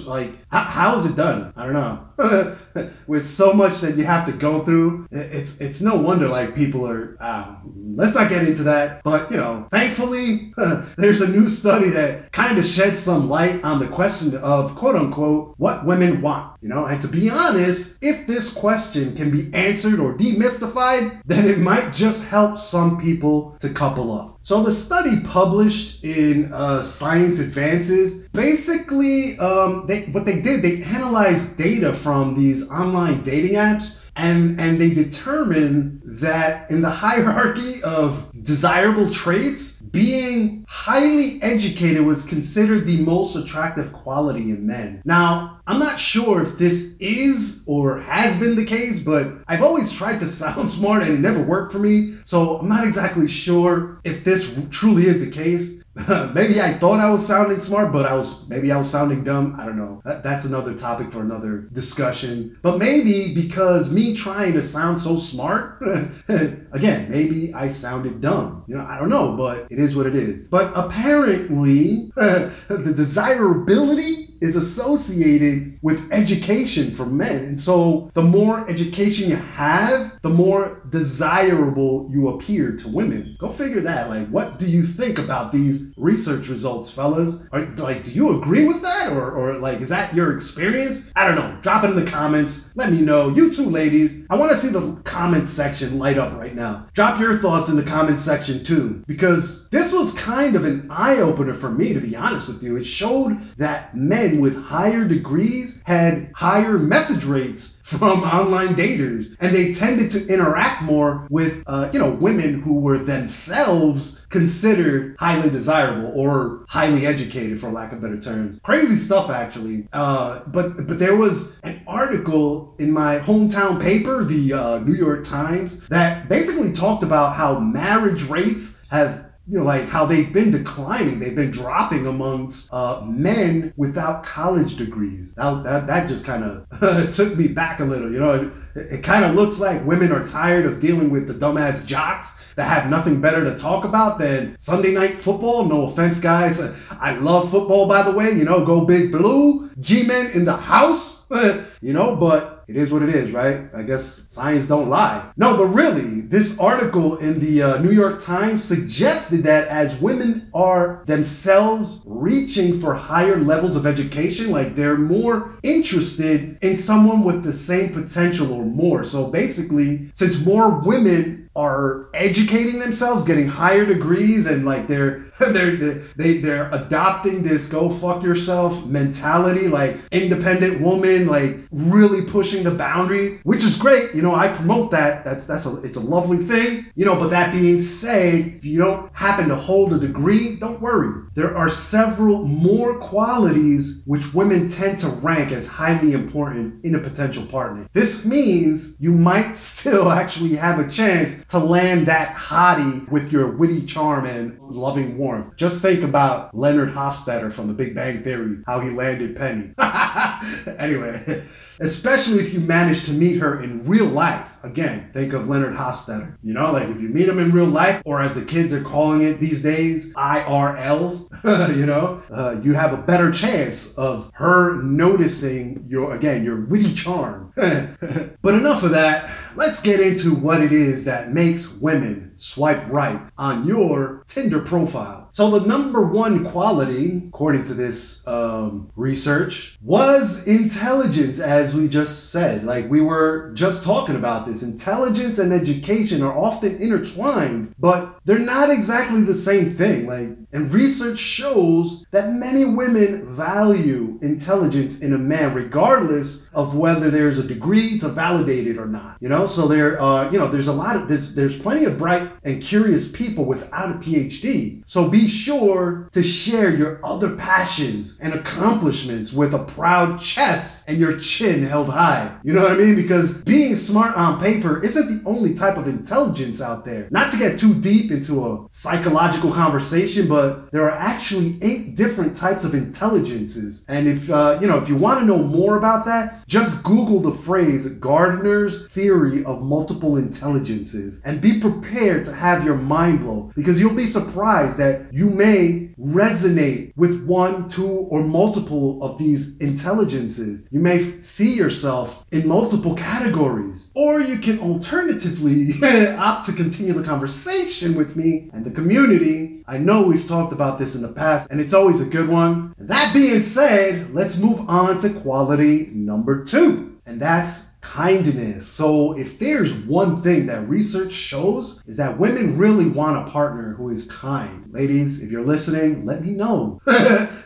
like 0.04 0.32
how, 0.52 0.60
how 0.60 0.98
is 0.98 1.06
it 1.06 1.16
done? 1.16 1.54
I 1.56 1.66
don't 1.66 1.74
know. 1.74 2.06
With 3.08 3.26
so 3.26 3.54
much 3.54 3.80
that 3.80 3.96
you 3.96 4.04
have 4.04 4.26
to 4.26 4.34
go 4.34 4.66
through, 4.66 5.08
it's 5.12 5.62
it's 5.62 5.82
no 5.82 5.96
wonder 5.96 6.28
like 6.28 6.54
people 6.54 6.86
are. 6.86 7.16
Uh, 7.20 7.56
let's 7.96 8.14
not 8.14 8.30
get 8.30 8.46
into 8.46 8.64
that, 8.64 9.02
but 9.04 9.32
you 9.32 9.38
know, 9.38 9.68
thankfully, 9.72 10.52
there's 10.98 11.22
a 11.22 11.30
new 11.30 11.48
study 11.48 11.90
that 11.92 12.32
kind 12.34 12.58
of 12.58 12.66
sheds 12.66 13.00
some 13.00 13.30
light 13.30 13.64
on 13.64 13.80
the 13.80 13.88
question 13.88 14.36
of 14.38 14.76
quote 14.76 14.96
unquote 14.96 15.54
what 15.58 15.86
women 15.86 16.22
want. 16.22 16.58
You 16.62 16.68
know, 16.68 16.86
and 16.86 17.02
to 17.02 17.08
be 17.08 17.30
honest, 17.30 17.98
if 18.02 18.28
this 18.28 18.54
question 18.54 19.16
can 19.16 19.32
be 19.32 19.50
answered 19.54 20.00
or 20.02 20.18
demystified, 20.18 21.22
then 21.26 21.48
it 21.48 21.60
might 21.60 21.94
just 21.94 22.26
help 22.26 22.58
some 22.58 23.00
people 23.00 23.58
to 23.62 23.70
couple 23.70 24.12
up. 24.12 24.40
So 24.50 24.64
the 24.64 24.72
study 24.72 25.20
published 25.26 26.04
in 26.04 26.52
uh, 26.52 26.82
Science 26.82 27.38
Advances 27.38 28.28
basically 28.30 29.38
um, 29.38 29.86
they 29.86 30.06
what 30.06 30.26
they 30.26 30.42
did 30.42 30.64
they 30.64 30.82
analyzed 30.82 31.56
data 31.56 31.94
from 31.94 32.34
these 32.34 32.68
online 32.72 33.22
dating 33.22 33.58
apps 33.58 34.09
and 34.20 34.60
and 34.60 34.80
they 34.80 34.94
determined 34.94 36.02
that 36.04 36.70
in 36.70 36.82
the 36.82 36.90
hierarchy 37.06 37.82
of 37.84 38.30
desirable 38.44 39.10
traits 39.10 39.82
being 39.82 40.66
highly 40.68 41.40
educated 41.42 42.06
was 42.06 42.26
considered 42.26 42.86
the 42.86 43.02
most 43.02 43.36
attractive 43.36 43.92
quality 43.94 44.52
in 44.52 44.68
men. 44.68 45.02
Now 45.06 45.62
i'm 45.68 45.80
not 45.80 46.00
sure 46.00 46.44
if 46.44 46.58
this 46.58 46.98
is 47.00 47.64
or 47.68 48.00
has 48.02 48.40
been 48.40 48.56
the 48.56 48.66
case 48.66 49.04
but 49.04 49.28
i've 49.48 49.64
always 49.64 49.92
tried 49.92 50.20
to 50.20 50.26
sound 50.40 50.70
smart 50.70 51.04
and 51.04 51.14
it 51.14 51.20
never 51.20 51.42
worked 51.42 51.72
for 51.72 51.80
me. 51.80 52.16
So 52.24 52.58
i'm 52.58 52.70
not 52.70 52.86
exactly 52.86 53.28
sure 53.28 54.00
if 54.04 54.24
this 54.24 54.60
truly 54.70 55.06
is 55.06 55.20
the 55.20 55.32
case 55.32 55.79
maybe 56.34 56.62
I 56.62 56.74
thought 56.74 57.00
I 57.00 57.10
was 57.10 57.26
sounding 57.26 57.60
smart, 57.60 57.92
but 57.92 58.06
I 58.06 58.16
was 58.16 58.48
maybe 58.50 58.72
I 58.72 58.78
was 58.78 58.90
sounding 58.90 59.24
dumb. 59.24 59.56
I 59.60 59.66
don't 59.66 59.78
know. 59.78 60.02
That, 60.06 60.24
that's 60.24 60.46
another 60.46 60.76
topic 60.76 61.12
for 61.12 61.22
another 61.22 61.68
discussion. 61.74 62.58
But 62.62 62.78
maybe 62.78 63.34
because 63.34 63.92
me 63.92 64.16
trying 64.16 64.54
to 64.54 64.62
sound 64.62 65.00
so 65.00 65.16
smart, 65.16 65.82
again, 66.72 67.10
maybe 67.10 67.54
I 67.54 67.68
sounded 67.68 68.22
dumb. 68.22 68.64
You 68.68 68.78
know, 68.78 68.86
I 68.86 69.00
don't 69.00 69.10
know, 69.10 69.36
but 69.36 69.68
it 69.72 69.80
is 69.80 69.96
what 69.96 70.06
it 70.06 70.16
is. 70.16 70.48
But 70.48 70.72
apparently, 70.76 72.12
the 72.16 72.94
desirability 72.96 74.30
is 74.42 74.56
associated 74.56 75.78
with 75.82 76.08
education 76.12 76.94
for 76.94 77.06
men. 77.06 77.44
And 77.44 77.60
so 77.60 78.10
the 78.14 78.22
more 78.22 78.70
education 78.70 79.30
you 79.30 79.36
have, 79.36 80.20
the 80.22 80.30
more 80.30 80.79
desirable 80.90 82.08
you 82.12 82.30
appear 82.30 82.76
to 82.78 82.88
women. 82.88 83.36
Go 83.40 83.50
figure 83.50 83.82
that. 83.82 84.10
Like, 84.10 84.28
what 84.30 84.60
do 84.60 84.70
you 84.70 84.84
think 84.84 85.20
about 85.20 85.52
these 85.52 85.94
research 85.98 86.48
results, 86.48 86.92
fellas? 86.92 87.48
Are, 87.52 87.66
like, 87.78 88.04
do 88.04 88.12
you 88.12 88.40
agree 88.40 88.66
with 88.66 88.82
that? 88.82 89.12
Or, 89.12 89.32
or 89.32 89.58
like, 89.58 89.82
is 89.82 89.90
that 89.90 90.14
your 90.14 90.36
experience? 90.36 91.12
I 91.16 91.28
don't 91.28 91.36
know. 91.36 91.58
Drop 91.62 91.84
it 91.84 91.90
in 91.90 91.96
the 91.96 92.10
comments. 92.10 92.72
Let 92.76 92.92
me 92.92 93.02
know. 93.02 93.30
You 93.30 93.54
two 93.54 93.70
ladies, 93.70 94.26
I 94.30 94.36
want 94.36 94.52
to 94.52 94.58
see 94.58 94.70
the 94.70 94.96
comments 95.04 95.50
section 95.50 95.98
light 95.98 96.18
up 96.18 96.38
right 96.38 96.56
now. 96.56 96.86
Drop 96.94 97.20
your 97.20 97.38
thoughts 97.38 97.70
in 97.70 97.76
the 97.76 97.84
comments 97.84 98.22
section 98.22 98.64
too, 98.64 99.04
because 99.08 99.70
this 99.70 99.92
was 99.92 100.14
kind 100.14 100.56
of 100.56 100.66
an 100.66 100.88
eye 100.90 101.18
opener 101.18 101.54
for 101.54 101.72
me, 101.72 101.94
to 101.94 102.00
be 102.00 102.16
honest 102.16 102.48
with 102.48 102.62
you. 102.62 102.78
It 102.78 102.86
showed 102.86 103.40
that 103.58 103.96
men 103.96 104.20
men 104.20 104.42
with 104.42 104.56
higher 104.56 105.06
degrees 105.06 105.79
had 105.90 106.32
higher 106.36 106.78
message 106.78 107.26
rates 107.26 107.82
from 107.84 108.22
online 108.40 108.76
daters 108.76 109.36
and 109.40 109.56
they 109.56 109.74
tended 109.74 110.12
to 110.12 110.28
interact 110.28 110.84
more 110.84 111.26
with 111.32 111.64
uh, 111.66 111.90
you 111.92 112.00
know 112.00 112.12
women 112.22 112.62
who 112.62 112.80
were 112.80 113.00
themselves 113.00 114.28
considered 114.30 115.16
highly 115.20 115.50
desirable 115.50 116.12
or 116.14 116.64
highly 116.70 117.08
educated 117.08 117.60
for 117.60 117.72
lack 117.72 117.92
of 117.92 118.02
better 118.02 118.22
terms. 118.22 118.60
Crazy 118.62 118.98
stuff 118.98 119.32
actually. 119.32 119.88
Uh, 119.92 120.42
but 120.48 120.86
but 120.86 121.00
there 121.00 121.18
was 121.18 121.60
an 121.62 121.82
article 121.88 122.76
in 122.78 122.92
my 122.92 123.18
hometown 123.18 123.82
paper 123.82 124.24
the 124.24 124.54
uh, 124.54 124.78
new 124.80 124.94
york 124.94 125.24
times 125.24 125.88
that 125.88 126.30
basically 126.30 126.72
talked 126.72 127.02
about 127.02 127.36
how 127.36 127.60
marriage 127.60 128.24
rates 128.26 128.86
have 128.92 129.29
you 129.50 129.58
know, 129.58 129.64
like 129.64 129.88
how 129.88 130.06
they've 130.06 130.32
been 130.32 130.52
declining. 130.52 131.20
They've 131.20 131.36
been 131.36 131.50
dropping 131.50 132.06
amongst 132.06 132.70
uh, 132.72 133.02
men 133.04 133.74
without 133.78 134.24
college 134.24 134.76
degrees. 134.76 135.36
Now, 135.38 135.64
that, 135.64 135.88
that 135.88 136.08
just 136.08 136.24
kind 136.24 136.44
of 136.44 137.12
took 137.16 137.36
me 137.36 137.48
back 137.48 137.80
a 137.80 137.86
little. 137.86 138.12
You 138.12 138.20
know, 138.20 138.52
it, 138.76 138.80
it 138.80 139.04
kind 139.04 139.26
of 139.26 139.34
looks 139.34 139.60
like 139.60 139.84
women 139.86 140.12
are 140.12 140.24
tired 140.24 140.66
of 140.66 140.80
dealing 140.80 141.10
with 141.10 141.28
the 141.28 141.34
dumbass 141.34 141.84
jocks 141.84 142.54
that 142.56 142.66
have 142.66 142.92
nothing 142.92 143.22
better 143.22 143.44
to 143.44 143.58
talk 143.58 143.86
about 143.86 144.20
than 144.20 144.58
Sunday 144.60 144.94
night 144.94 145.16
football. 145.16 145.66
No 145.66 145.88
offense, 145.88 146.22
guys. 146.22 146.62
I 146.92 147.16
love 147.16 147.50
football, 147.50 147.88
by 147.88 148.04
the 148.04 148.12
way. 148.12 148.30
You 148.32 148.46
know, 148.46 148.64
go 148.64 148.86
big 148.86 149.12
blue. 149.12 149.70
G 149.80 150.06
men 150.06 150.30
in 150.36 150.46
the 150.46 150.58
house. 150.58 151.26
you 151.82 151.94
know, 151.94 152.16
but 152.16 152.59
it 152.70 152.78
is 152.78 152.92
what 152.92 153.02
it 153.02 153.10
is, 153.10 153.32
right? 153.32 153.68
I 153.74 153.82
guess 153.82 154.26
science 154.28 154.68
don't 154.68 154.90
lie. 154.90 155.32
No, 155.38 155.58
but 155.58 155.66
really, 155.68 156.22
this 156.22 156.60
article 156.60 157.18
in 157.18 157.40
the 157.40 157.64
uh, 157.64 157.82
New 157.82 157.90
York 157.92 158.22
Times 158.22 158.64
suggested 158.64 159.38
that 159.38 159.68
as 159.70 160.00
women 160.00 160.48
are 160.54 161.02
themselves 161.08 162.04
reaching 162.06 162.80
for 162.80 162.94
higher 162.94 163.38
levels 163.38 163.76
of 163.76 163.88
education, 163.88 164.52
like 164.52 164.76
they're 164.76 165.00
more 165.00 165.52
interested 165.64 166.60
in 166.62 166.78
someone 166.78 167.24
with 167.24 167.44
the 167.44 167.54
same 167.54 167.92
potential 167.92 168.54
or 168.54 168.66
more. 168.66 169.04
So 169.04 169.32
basically, 169.32 170.12
since 170.14 170.46
more 170.46 170.80
women 170.86 171.49
are 171.60 172.10
educating 172.14 172.80
themselves, 172.80 173.26
getting 173.26 173.48
higher 173.48 173.86
degrees, 173.86 174.48
and 174.48 174.66
like 174.66 174.88
they're 174.88 175.20
they're 175.40 175.76
they 175.76 176.38
they're 176.38 176.70
adopting 176.72 177.44
this 177.44 177.70
"go 177.70 177.90
fuck 177.90 178.24
yourself" 178.24 178.86
mentality, 178.86 179.68
like 179.68 179.98
independent 180.12 180.80
woman, 180.82 181.28
like 181.28 181.60
really 181.72 182.30
pushing 182.30 182.64
the 182.64 182.72
boundary, 182.72 183.40
which 183.44 183.64
is 183.64 183.78
great. 183.78 184.16
You 184.16 184.22
know, 184.22 184.34
I 184.34 184.48
promote 184.48 184.92
that. 184.92 185.26
That's 185.26 185.46
that's 185.46 185.66
a 185.66 185.82
it's 185.84 185.98
a 185.98 186.02
lovely 186.02 186.38
thing. 186.38 186.86
You 186.96 187.06
know, 187.06 187.20
but 187.20 187.30
that 187.30 187.52
being 187.52 187.82
said, 187.82 188.48
if 188.48 188.64
you 188.64 188.78
don't 188.80 189.14
happen 189.14 189.50
to 189.50 189.56
hold 189.56 189.92
a 189.92 190.00
degree, 190.00 190.58
don't 190.60 190.80
worry. 190.80 191.26
There 191.36 191.56
are 191.56 191.70
several 191.70 192.46
more 192.46 193.00
qualities 193.00 194.04
which 194.06 194.34
women 194.34 194.70
tend 194.70 195.00
to 195.00 195.08
rank 195.08 195.52
as 195.52 195.68
highly 195.68 196.14
important 196.14 196.84
in 196.84 196.96
a 196.96 197.00
potential 197.00 197.46
partner. 197.46 197.88
This 197.94 198.26
means 198.26 198.98
you 199.00 199.12
might 199.12 199.56
still 199.56 200.12
actually 200.12 200.56
have 200.56 200.80
a 200.80 200.90
chance 200.90 201.46
to 201.50 201.60
land 201.60 202.06
that 202.06 202.36
hottie 202.36 203.10
with 203.10 203.32
your 203.32 203.56
witty 203.58 203.86
charm 203.86 204.26
and 204.26 204.60
loving 204.62 205.18
warmth. 205.18 205.56
Just 205.58 205.82
think 205.82 206.04
about 206.04 206.56
Leonard 206.56 206.90
Hofstadter 206.90 207.52
from 207.52 207.68
The 207.68 207.74
Big 207.74 207.96
Bang 207.96 208.24
Theory, 208.24 208.60
how 208.68 208.80
he 208.80 208.92
landed 208.92 209.36
Penny. 209.36 209.74
anyway, 210.78 211.44
especially 211.80 212.40
if 212.40 212.54
you 212.54 212.60
manage 212.60 213.06
to 213.06 213.12
meet 213.12 213.38
her 213.38 213.64
in 213.64 213.86
real 213.86 214.06
life. 214.06 214.46
Again, 214.64 215.10
think 215.14 215.34
of 215.34 215.48
Leonard 215.48 215.74
Hofstadter. 215.74 216.38
You 216.44 216.54
know, 216.54 216.72
like 216.72 216.90
if 216.90 217.02
you 217.02 217.10
meet 217.10 217.28
him 217.28 217.40
in 217.40 217.52
real 217.52 217.66
life, 217.66 218.02
or 218.06 218.22
as 218.22 218.36
the 218.36 218.44
kids 218.44 218.74
are 218.74 218.84
calling 218.84 219.22
it 219.22 219.40
these 219.40 219.62
days, 219.64 220.14
IRL, 220.16 221.30
you 221.78 221.86
know, 221.86 222.22
uh, 222.30 222.60
you 222.62 222.74
have 222.74 222.94
a 222.94 223.02
better 223.02 223.32
chance 223.32 223.98
of 223.98 224.30
her 224.34 224.82
noticing 224.82 225.86
your, 225.88 226.16
again, 226.16 226.44
your 226.44 226.66
witty 226.66 226.94
charm. 226.94 227.52
but 227.56 228.54
enough 228.54 228.84
of 228.84 228.92
that. 228.92 229.32
Let's 229.56 229.82
get 229.82 230.00
into 230.00 230.36
what 230.36 230.62
it 230.62 230.72
is 230.72 231.06
that 231.06 231.32
makes 231.32 231.80
women 231.80 232.34
swipe 232.36 232.88
right 232.90 233.22
on 233.38 233.66
your 233.66 234.24
Tinder 234.28 234.62
profile. 234.62 235.19
So, 235.32 235.60
the 235.60 235.68
number 235.68 236.06
one 236.08 236.46
quality, 236.46 237.24
according 237.28 237.64
to 237.64 237.74
this 237.74 238.26
um, 238.28 238.90
research, 238.96 239.78
was 239.82 240.48
intelligence, 240.48 241.40
as 241.40 241.76
we 241.76 241.88
just 241.88 242.32
said. 242.32 242.64
Like 242.64 242.90
we 242.90 243.02
were 243.02 243.52
just 243.54 243.84
talking 243.84 244.16
about 244.16 244.46
this. 244.46 244.64
Intelligence 244.64 245.40
and 245.40 245.54
education 245.54 246.22
are 246.22 246.38
often 246.38 246.76
intertwined, 246.82 247.74
but 247.80 248.20
they're 248.26 248.40
not 248.40 248.70
exactly 248.70 249.22
the 249.22 249.34
same 249.34 249.74
thing. 249.74 250.08
Like, 250.08 250.30
and 250.52 250.74
research 250.74 251.20
shows 251.20 252.06
that 252.12 252.34
many 252.34 252.66
women 252.66 253.32
value 253.32 254.18
intelligence 254.22 255.02
in 255.02 255.14
a 255.14 255.18
man, 255.18 255.54
regardless 255.54 256.50
of 256.54 256.76
whether 256.76 257.12
there's 257.12 257.38
a 257.38 257.48
degree 257.48 258.00
to 258.00 258.10
validate 258.10 258.66
it 258.66 258.78
or 258.78 258.88
not. 258.88 259.18
You 259.22 259.30
know, 259.30 259.46
so 259.46 259.68
there, 259.68 260.02
uh, 260.02 260.32
you 260.32 260.40
know, 260.40 260.48
there's 260.48 260.68
a 260.68 260.74
lot 260.74 260.96
of 260.96 261.08
this. 261.08 261.36
There's 261.36 261.58
plenty 261.58 261.86
of 261.86 261.98
bright 261.98 262.30
and 262.44 262.64
curious 262.64 263.12
people 263.12 263.46
without 263.46 263.96
a 263.96 264.00
PhD. 264.00 264.82
So 264.86 265.08
be 265.08 265.19
sure 265.28 266.10
to 266.12 266.24
share 266.24 266.74
your 266.74 267.00
other 267.04 267.36
passions 267.36 268.20
and 268.22 268.34
accomplishments 268.34 269.32
with 269.32 269.54
a 269.54 269.64
proud 269.66 270.20
chest 270.20 270.86
and 270.88 270.98
your 270.98 271.20
chin 271.20 271.64
held 271.64 271.90
high. 271.90 272.36
You 272.44 272.54
know 272.54 272.64
what 272.64 272.72
I 272.72 272.78
mean? 272.78 272.96
Because 272.96 273.44
being 273.44 273.76
smart 273.76 274.16
on 274.16 274.42
paper 274.42 274.82
isn't 274.82 275.08
the 275.08 275.30
only 275.30 275.54
type 275.54 275.78
of 275.78 275.88
intelligence 275.88 276.62
out 276.62 276.86
there. 276.86 277.08
Not 277.12 277.32
to 277.32 277.38
get 277.38 277.60
too 277.60 277.74
deep 277.76 278.12
into 278.12 278.46
a 278.46 278.66
psychological 278.70 279.52
conversation, 279.52 280.28
but 280.28 280.40
but 280.40 280.72
there 280.72 280.84
are 280.84 280.98
actually 280.98 281.58
eight 281.62 281.96
different 281.96 282.36
types 282.36 282.64
of 282.64 282.74
intelligences. 282.74 283.86
And 283.90 284.08
if 284.08 284.30
uh, 284.30 284.58
you 284.62 284.68
know, 284.68 284.78
if 284.78 284.88
you 284.88 284.96
want 284.96 285.20
to 285.20 285.26
know 285.26 285.38
more 285.38 285.78
about 285.78 286.06
that, 286.06 286.48
just 286.48 286.84
Google 286.84 287.20
the 287.20 287.32
phrase 287.32 287.90
Gardner's 287.96 288.88
theory 288.88 289.44
of 289.44 289.62
multiple 289.62 290.18
intelligences 290.18 291.22
and 291.24 291.42
be 291.42 291.60
prepared 291.60 292.24
to 292.26 292.34
have 292.34 292.64
your 292.64 292.78
mind 292.78 293.20
blown 293.20 293.52
because 293.56 293.80
you'll 293.80 293.96
be 293.96 294.06
surprised 294.06 294.78
that 294.78 295.09
you 295.12 295.30
may 295.30 295.92
resonate 296.00 296.94
with 296.96 297.26
one, 297.26 297.68
two, 297.68 298.08
or 298.10 298.24
multiple 298.24 299.04
of 299.04 299.18
these 299.18 299.58
intelligences. 299.60 300.68
You 300.72 300.80
may 300.80 301.18
see 301.18 301.54
yourself 301.56 302.26
in 302.32 302.48
multiple 302.48 302.96
categories, 302.96 303.92
or 303.96 304.22
you 304.22 304.38
can 304.38 304.60
alternatively 304.60 305.74
opt 306.18 306.46
to 306.48 306.54
continue 306.54 306.94
the 306.94 307.04
conversation 307.04 307.96
with 307.96 308.16
me 308.16 308.50
and 308.54 308.64
the 308.66 308.72
community 308.72 309.60
I 309.70 309.78
know 309.78 310.02
we've 310.02 310.28
talked 310.28 310.52
about 310.52 310.80
this 310.80 310.96
in 310.96 311.04
the 311.04 311.14
past, 311.14 311.48
and 311.52 311.62
it's 311.62 311.76
always 311.76 312.02
a 312.02 312.06
good 312.10 312.28
one. 312.28 312.74
That 312.80 313.14
being 313.14 313.40
said, 313.40 314.12
let's 314.16 314.40
move 314.40 314.68
on 314.68 315.00
to 315.02 315.12
quality 315.12 315.92
number 315.94 316.44
two, 316.44 316.98
and 317.06 317.22
that's 317.22 317.69
kindness. 317.82 318.68
So 318.68 319.18
if 319.18 319.40
there's 319.40 319.74
one 319.74 320.22
thing 320.22 320.46
that 320.48 320.68
research 320.68 321.14
shows 321.14 321.84
is 321.88 321.98
that 321.98 322.20
women 322.20 322.58
really 322.58 322.88
want 322.88 323.28
a 323.28 323.32
partner 323.32 323.74
who 323.74 323.90
is 323.90 324.12
kind. 324.12 324.72
Ladies, 324.72 325.24
if 325.24 325.32
you're 325.32 325.44
listening, 325.44 326.06
let 326.06 326.24
me 326.24 326.34
know. 326.34 326.80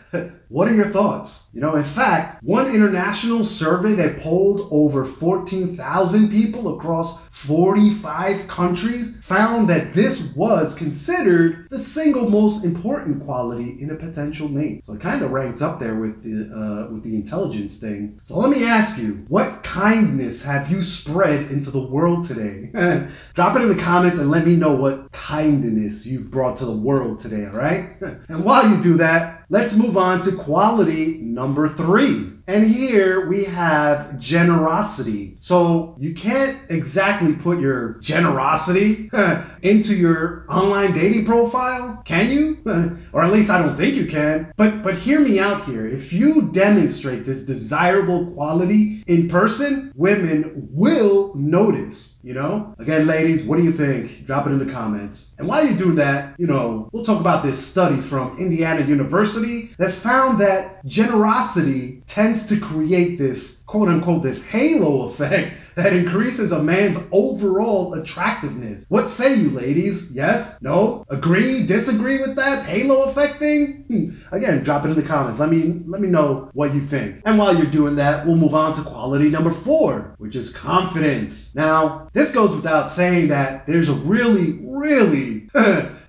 what 0.48 0.68
are 0.68 0.74
your 0.74 0.90
thoughts? 0.90 1.50
You 1.52 1.60
know, 1.60 1.76
in 1.76 1.84
fact, 1.84 2.42
one 2.42 2.74
international 2.74 3.44
survey 3.44 3.94
that 3.94 4.20
polled 4.20 4.68
over 4.70 5.04
14,000 5.04 6.30
people 6.30 6.76
across 6.76 7.24
45 7.34 8.46
countries 8.46 9.22
found 9.24 9.68
that 9.68 9.92
this 9.92 10.34
was 10.34 10.74
considered 10.74 11.68
the 11.68 11.78
single 11.78 12.30
most 12.30 12.64
important 12.64 13.24
quality 13.24 13.76
in 13.80 13.90
a 13.90 13.96
potential 13.96 14.48
mate. 14.48 14.84
So 14.86 14.94
it 14.94 15.00
kind 15.00 15.22
of 15.22 15.32
ranks 15.32 15.60
up 15.60 15.80
there 15.80 15.96
with 15.96 16.22
the 16.22 16.54
uh, 16.54 16.92
with 16.92 17.02
the 17.02 17.14
intelligence 17.16 17.80
thing. 17.80 18.20
So 18.22 18.38
let 18.38 18.50
me 18.50 18.64
ask 18.64 18.98
you, 18.98 19.24
what 19.28 19.62
kindness 19.64 20.44
have 20.44 20.70
you 20.70 20.82
spread 20.82 21.50
into 21.50 21.70
the 21.70 21.82
world 21.82 22.24
today? 22.24 22.70
Drop 23.34 23.56
it 23.56 23.62
in 23.62 23.68
the 23.68 23.82
comments 23.82 24.18
and 24.18 24.30
let 24.30 24.46
me 24.46 24.56
know 24.56 24.74
what 24.74 25.10
kindness 25.12 26.06
you've 26.06 26.30
brought 26.30 26.56
to 26.56 26.64
the 26.64 26.76
world 26.76 27.18
today, 27.18 27.46
all 27.46 27.56
right? 27.56 27.96
and 28.28 28.44
while 28.44 28.68
you 28.68 28.80
do 28.82 28.94
that, 28.94 29.44
let's 29.50 29.74
move 29.74 29.96
on 29.96 30.20
to 30.22 30.32
quality 30.34 31.18
number 31.22 31.68
3. 31.68 32.33
And 32.46 32.66
here 32.66 33.26
we 33.26 33.44
have 33.44 34.18
generosity. 34.18 35.36
So 35.40 35.96
you 35.98 36.12
can't 36.12 36.60
exactly 36.68 37.34
put 37.34 37.58
your 37.58 37.94
generosity 38.00 39.10
into 39.62 39.94
your 39.94 40.44
online 40.50 40.92
dating 40.92 41.24
profile, 41.24 42.02
can 42.04 42.30
you? 42.30 42.56
or 43.12 43.24
at 43.24 43.32
least 43.32 43.48
I 43.48 43.62
don't 43.62 43.76
think 43.76 43.94
you 43.94 44.06
can. 44.06 44.52
But 44.56 44.82
but 44.82 44.94
hear 44.94 45.20
me 45.20 45.38
out 45.38 45.64
here. 45.64 45.86
If 45.86 46.12
you 46.12 46.50
demonstrate 46.52 47.24
this 47.24 47.46
desirable 47.46 48.30
quality 48.34 49.02
in 49.06 49.28
person, 49.28 49.92
women 49.94 50.68
will 50.70 51.34
notice, 51.34 52.20
you 52.22 52.34
know? 52.34 52.74
Again, 52.78 53.06
ladies, 53.06 53.44
what 53.44 53.56
do 53.56 53.64
you 53.64 53.72
think? 53.72 54.26
Drop 54.26 54.46
it 54.46 54.50
in 54.50 54.58
the 54.58 54.70
comments. 54.70 55.34
And 55.38 55.48
while 55.48 55.66
you 55.66 55.76
do 55.76 55.94
that, 55.94 56.34
you 56.38 56.46
know, 56.46 56.90
we'll 56.92 57.04
talk 57.04 57.20
about 57.20 57.42
this 57.42 57.64
study 57.64 58.00
from 58.00 58.36
Indiana 58.38 58.84
University 58.84 59.70
that 59.78 59.92
found 59.92 60.38
that 60.40 60.84
generosity 60.84 62.02
tends 62.06 62.46
to 62.48 62.58
create 62.58 63.18
this 63.18 63.62
quote 63.66 63.88
unquote 63.88 64.22
this 64.22 64.46
halo 64.46 65.04
effect 65.08 65.56
that 65.74 65.92
increases 65.92 66.52
a 66.52 66.62
man's 66.62 66.98
overall 67.10 67.94
attractiveness. 67.94 68.86
What 68.88 69.10
say 69.10 69.34
you, 69.34 69.50
ladies? 69.50 70.12
Yes? 70.12 70.60
No? 70.62 71.04
Agree? 71.08 71.66
Disagree 71.66 72.18
with 72.18 72.36
that 72.36 72.64
halo 72.66 73.10
effect 73.10 73.38
thing? 73.38 73.84
Hmm. 73.88 74.34
Again, 74.34 74.62
drop 74.62 74.84
it 74.84 74.90
in 74.90 74.96
the 74.96 75.02
comments. 75.02 75.40
Let 75.40 75.50
me 75.50 75.82
let 75.86 76.00
me 76.00 76.08
know 76.08 76.50
what 76.54 76.74
you 76.74 76.80
think. 76.80 77.22
And 77.24 77.38
while 77.38 77.56
you're 77.56 77.66
doing 77.66 77.96
that, 77.96 78.24
we'll 78.24 78.36
move 78.36 78.54
on 78.54 78.74
to 78.74 78.82
quality 78.82 79.30
number 79.30 79.50
four, 79.50 80.14
which 80.18 80.36
is 80.36 80.54
confidence. 80.54 81.54
Now, 81.54 82.08
this 82.12 82.32
goes 82.32 82.54
without 82.54 82.88
saying 82.88 83.28
that 83.28 83.66
there's 83.66 83.88
a 83.88 83.94
really, 83.94 84.60
really 84.62 85.40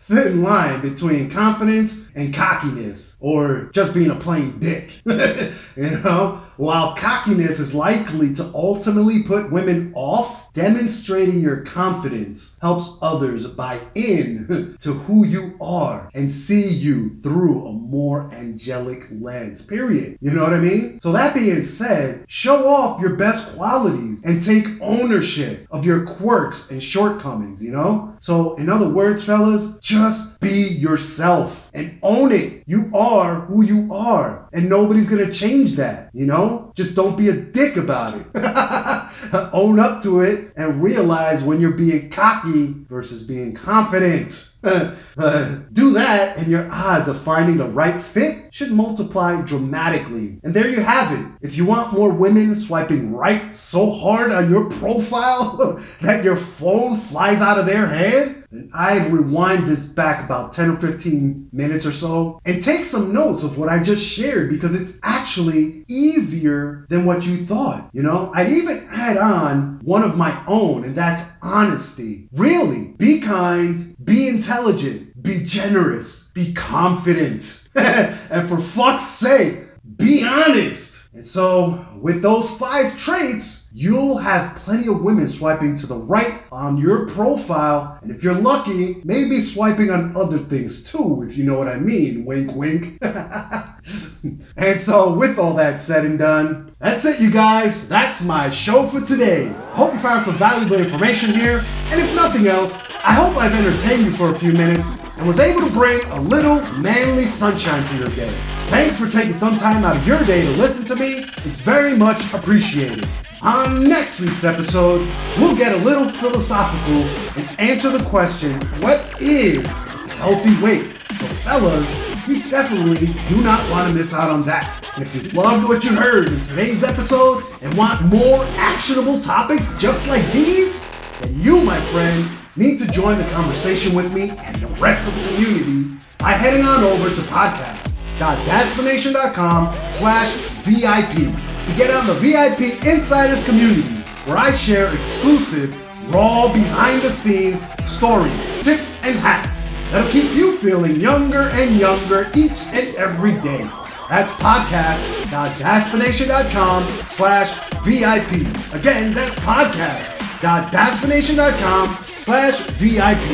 thin 0.08 0.44
line 0.44 0.82
between 0.82 1.30
confidence 1.30 2.05
and 2.16 2.34
cockiness 2.34 3.18
or 3.20 3.70
just 3.74 3.94
being 3.94 4.10
a 4.10 4.16
plain 4.16 4.58
dick. 4.60 4.92
you 5.06 5.90
know? 6.04 6.42
While 6.58 6.96
cockiness 6.96 7.60
is 7.60 7.76
likely 7.76 8.34
to 8.36 8.44
ultimately 8.54 9.24
put 9.24 9.52
women 9.52 9.92
off, 9.94 10.46
demonstrating 10.54 11.40
your 11.40 11.58
confidence 11.58 12.58
helps 12.62 12.98
others 13.02 13.46
buy 13.46 13.80
in 13.94 14.76
to 14.80 14.94
who 14.94 15.26
you 15.26 15.58
are 15.60 16.10
and 16.14 16.32
see 16.32 16.70
you 16.70 17.10
through 17.18 17.68
a 17.68 17.74
more 17.74 18.32
angelic 18.34 19.06
lens. 19.12 19.66
Period. 19.66 20.18
You 20.22 20.32
know 20.32 20.44
what 20.44 20.54
I 20.54 20.60
mean? 20.60 21.00
So, 21.02 21.12
that 21.12 21.36
being 21.36 21.62
said, 21.62 22.24
show 22.30 22.70
off 22.70 23.02
your 23.02 23.18
best 23.18 23.56
qualities 23.56 24.22
and 24.24 24.42
take 24.42 24.66
ownership 24.82 25.68
of 25.72 25.86
your 25.86 26.06
quirks 26.06 26.72
and 26.72 26.82
shortcomings, 26.82 27.62
you 27.64 27.72
know? 27.72 28.16
So, 28.22 28.56
in 28.56 28.70
other 28.70 28.90
words, 28.90 29.26
fellas, 29.26 29.78
just 29.80 30.35
be 30.40 30.68
yourself 30.68 31.70
and 31.74 31.98
own 32.04 32.32
it. 32.32 32.64
You 32.66 32.92
are 32.94 33.42
who 33.42 33.64
you 33.64 33.94
are, 33.94 34.48
and 34.54 34.70
nobody's 34.70 35.10
gonna 35.10 35.32
change 35.32 35.76
that, 35.76 36.10
you 36.14 36.26
know? 36.26 36.72
Just 36.76 36.96
don't 36.96 37.18
be 37.18 37.30
a 37.30 37.34
dick 37.34 37.78
about 37.78 38.20
it. 38.20 38.26
own 39.54 39.80
up 39.80 40.02
to 40.04 40.22
it 40.22 40.54
and 40.56 40.82
realize 40.82 41.44
when 41.44 41.62
you're 41.62 41.72
being 41.72 42.10
cocky 42.10 42.74
versus 42.90 43.24
being 43.24 43.54
confident. 43.54 44.52
Uh, 45.18 45.60
do 45.72 45.94
that, 45.94 46.38
and 46.38 46.48
your 46.48 46.68
odds 46.72 47.08
of 47.08 47.22
finding 47.22 47.56
the 47.56 47.68
right 47.70 48.02
fit 48.02 48.50
should 48.52 48.72
multiply 48.72 49.42
dramatically. 49.44 50.40
And 50.44 50.54
there 50.54 50.68
you 50.68 50.82
have 50.82 51.18
it. 51.18 51.26
If 51.42 51.56
you 51.56 51.66
want 51.66 51.94
more 51.94 52.12
women 52.12 52.56
swiping 52.56 53.14
right 53.14 53.54
so 53.54 53.92
hard 53.92 54.32
on 54.32 54.50
your 54.50 54.70
profile 54.72 55.82
that 56.02 56.26
your 56.26 56.36
phone 56.36 56.98
flies 56.98 57.42
out 57.42 57.60
of 57.60 57.66
their 57.66 57.86
hand, 57.86 58.46
then 58.52 58.70
I'd 58.74 59.12
rewind 59.12 59.66
this 59.66 59.80
back 59.80 60.26
about 60.26 60.54
10 60.54 60.72
or 60.72 60.76
15 60.78 61.50
minutes 61.52 61.86
or 61.86 61.92
so 61.92 62.40
and 62.46 62.64
take 62.64 62.86
some 62.86 63.14
notes 63.14 63.44
of 63.44 63.58
what 63.58 63.70
I 63.70 63.82
just 63.82 64.06
shared 64.06 64.50
because 64.50 64.80
it's 64.80 65.00
actually 65.04 65.84
easier 65.88 66.86
than 66.90 67.06
what 67.06 67.24
you 67.24 67.46
thought. 67.46 67.90
You 67.94 68.04
know, 68.04 68.32
I'd 68.34 68.50
even 68.50 68.88
add 69.16 69.32
on 69.32 69.80
one 69.84 70.04
of 70.04 70.18
my 70.18 70.44
own, 70.48 70.84
and 70.84 70.96
that's 70.96 71.38
honesty. 71.42 72.28
Really, 72.34 72.94
be 72.98 73.22
kind, 73.22 73.96
be 74.04 74.28
intelligent, 74.28 75.22
be 75.22 75.44
generous, 75.46 76.32
be 76.34 76.54
confident, 76.54 77.68
and 77.76 78.50
for 78.50 78.60
fuck's 78.60 79.08
sake, 79.08 79.64
be 79.98 80.26
honest. 80.26 81.10
And 81.14 81.26
so, 81.26 81.86
with 82.02 82.22
those 82.22 82.50
five 82.58 82.98
traits, 83.00 83.70
you'll 83.74 84.18
have 84.18 84.56
plenty 84.58 84.90
of 84.90 85.02
women 85.02 85.30
swiping 85.30 85.78
to 85.78 85.88
the 85.88 85.96
right 85.96 86.42
on 86.52 86.78
your 86.78 87.08
profile. 87.08 87.98
And 88.02 88.12
if 88.12 88.22
you're 88.22 88.34
lucky, 88.34 89.02
maybe 89.06 89.40
swiping 89.40 89.92
on 89.92 90.16
other 90.18 90.38
things 90.38 90.92
too, 90.92 91.26
if 91.28 91.38
you 91.38 91.46
know 91.46 91.58
what 91.58 91.70
I 91.70 91.78
mean. 91.78 92.26
Wink, 92.26 92.54
wink. 92.54 92.98
and 94.58 94.80
so, 94.80 95.14
with 95.14 95.38
all 95.38 95.54
that 95.56 95.80
said 95.80 96.06
and 96.06 96.18
done, 96.18 96.76
that's 96.80 97.06
it, 97.06 97.20
you 97.20 97.32
guys. 97.32 97.88
That's 97.88 98.24
my 98.24 98.50
show 98.50 98.88
for 98.88 99.02
today. 99.02 99.48
Hope 99.72 99.94
you 99.94 100.00
found 100.00 100.26
some 100.26 100.38
valuable 100.38 100.78
information 100.78 101.32
here. 101.32 101.64
And 101.90 102.02
if 102.02 102.16
nothing 102.16 102.48
else, 102.48 102.76
I 103.04 103.14
hope 103.14 103.38
I've 103.38 103.54
entertained 103.54 104.06
you 104.06 104.12
for 104.12 104.32
a 104.32 104.40
few 104.40 104.52
minutes 104.52 104.88
and 105.18 105.28
was 105.28 105.40
able 105.40 105.62
to 105.62 105.72
bring 105.74 106.02
a 106.12 106.22
little 106.22 106.62
manly 106.80 107.26
sunshine 107.26 107.86
to 107.90 107.98
your 107.98 108.10
day. 108.10 108.34
Thanks 108.68 109.00
for 109.00 109.10
taking 109.10 109.34
some 109.34 109.58
time 109.58 109.84
out 109.84 109.96
of 109.96 110.08
your 110.08 110.24
day 110.24 110.42
to 110.42 110.52
listen 110.52 110.86
to 110.86 110.96
me. 110.96 111.20
It's 111.20 111.60
very 111.62 111.96
much 111.96 112.34
appreciated. 112.34 113.08
On 113.42 113.84
next 113.84 114.20
week's 114.20 114.44
episode, 114.44 115.08
we'll 115.38 115.56
get 115.56 115.74
a 115.74 115.78
little 115.78 116.10
philosophical 116.10 117.04
and 117.38 117.60
answer 117.60 117.90
the 117.90 118.04
question 118.06 118.60
what 118.82 119.22
is 119.22 119.64
a 119.64 119.70
healthy 120.18 120.64
weight? 120.64 120.92
So, 121.12 121.26
fellas, 121.44 122.05
you 122.28 122.42
definitely 122.50 123.08
do 123.28 123.42
not 123.42 123.70
want 123.70 123.88
to 123.88 123.94
miss 123.94 124.14
out 124.14 124.30
on 124.30 124.42
that. 124.44 124.82
If 124.98 125.14
you 125.16 125.22
loved 125.32 125.68
what 125.68 125.84
you 125.84 125.96
heard 125.96 126.28
in 126.28 126.40
today's 126.42 126.84
episode 126.84 127.44
and 127.62 127.76
want 127.78 128.02
more 128.06 128.44
actionable 128.58 129.20
topics 129.22 129.76
just 129.78 130.08
like 130.08 130.26
these, 130.32 130.82
then 131.22 131.40
you, 131.40 131.62
my 131.62 131.80
friend, 131.92 132.28
need 132.56 132.80
to 132.80 132.88
join 132.88 133.18
the 133.18 133.24
conversation 133.26 133.94
with 133.96 134.14
me 134.14 134.30
and 134.32 134.56
the 134.58 134.68
rest 134.82 135.08
of 135.08 135.16
the 135.16 135.28
community 135.30 135.98
by 136.20 136.32
heading 136.32 136.66
on 136.66 136.84
over 136.84 137.10
to 137.10 137.22
podcast.dadspiration.com 137.22 139.74
slash 139.92 140.34
VIP 140.64 141.16
to 141.16 141.76
get 141.78 141.92
on 141.92 142.08
the 142.08 142.14
VIP 142.14 142.84
Insiders 142.86 143.44
community 143.46 143.82
where 144.26 144.38
I 144.38 144.52
share 144.52 144.94
exclusive, 144.96 145.74
raw, 146.14 146.52
behind-the-scenes 146.52 147.62
stories, 147.90 148.42
tips, 148.64 149.00
and 149.04 149.16
hacks 149.18 149.55
that'll 149.92 150.12
keep 150.12 150.34
you 150.36 150.58
feeling 150.58 151.00
younger 151.00 151.50
and 151.54 151.80
younger 151.80 152.30
each 152.36 152.64
and 152.74 152.94
every 152.96 153.34
day. 153.42 153.70
That's 154.10 154.32
podcast.dadspiration.com 154.34 156.88
slash 157.08 157.54
VIP. 157.84 158.32
Again, 158.74 159.14
that's 159.14 159.36
podcast.dadspiration.com 159.38 161.88
slash 162.18 162.60
VIP. 162.72 163.30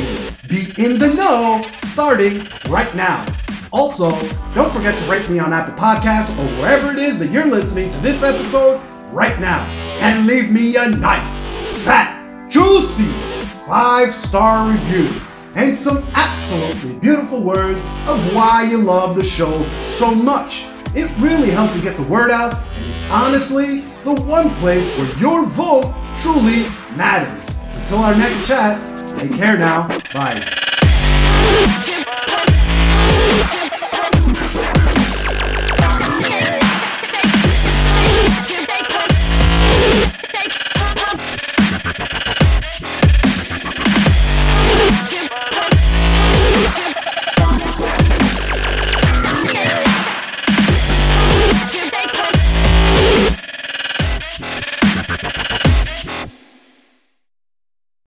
Be 0.48 0.72
in 0.84 0.98
the 1.00 1.14
know 1.14 1.66
starting 1.84 2.46
right 2.70 2.94
now. 2.96 3.26
Also, 3.74 4.10
don't 4.54 4.72
forget 4.74 4.98
to 4.98 5.06
rate 5.10 5.30
me 5.30 5.40
on 5.40 5.52
Apple 5.54 5.74
Podcasts 5.76 6.30
or 6.38 6.46
wherever 6.62 6.92
it 6.92 6.98
is 7.00 7.20
that 7.20 7.32
you're 7.32 7.46
listening 7.48 7.90
to 7.90 7.98
this 8.00 8.22
episode 8.24 8.82
right 9.12 9.40
now. 9.40 9.64
And 10.00 10.26
leave 10.26 10.52
me 10.52 10.76
a 10.78 10.90
nice, 10.90 11.38
fat, 11.84 12.50
juicy 12.50 13.10
five 13.66 14.12
star 14.12 14.70
review 14.70 15.08
and 15.56 15.76
some 15.76 16.06
absolutely 16.14 17.00
beautiful 17.00 17.42
words 17.42 17.82
of 18.08 18.34
why 18.34 18.64
you 18.70 18.78
love 18.78 19.16
the 19.16 19.24
show 19.24 19.68
so 19.88 20.14
much. 20.14 20.66
It 20.94 21.10
really 21.20 21.50
helps 21.50 21.76
me 21.76 21.82
get 21.82 21.96
the 21.98 22.04
word 22.04 22.32
out, 22.32 22.56
and 22.76 22.86
it's 22.86 23.10
honestly 23.10 23.82
the 24.04 24.14
one 24.22 24.50
place 24.56 24.86
where 24.98 25.20
your 25.20 25.46
vote 25.46 25.94
truly 26.18 26.64
matters. 26.96 27.48
Until 27.76 28.00
our 28.00 28.16
next 28.16 28.48
chat, 28.48 28.80
take 29.18 29.34
care 29.34 29.58
now. 29.58 29.88
Bye. 30.14 30.42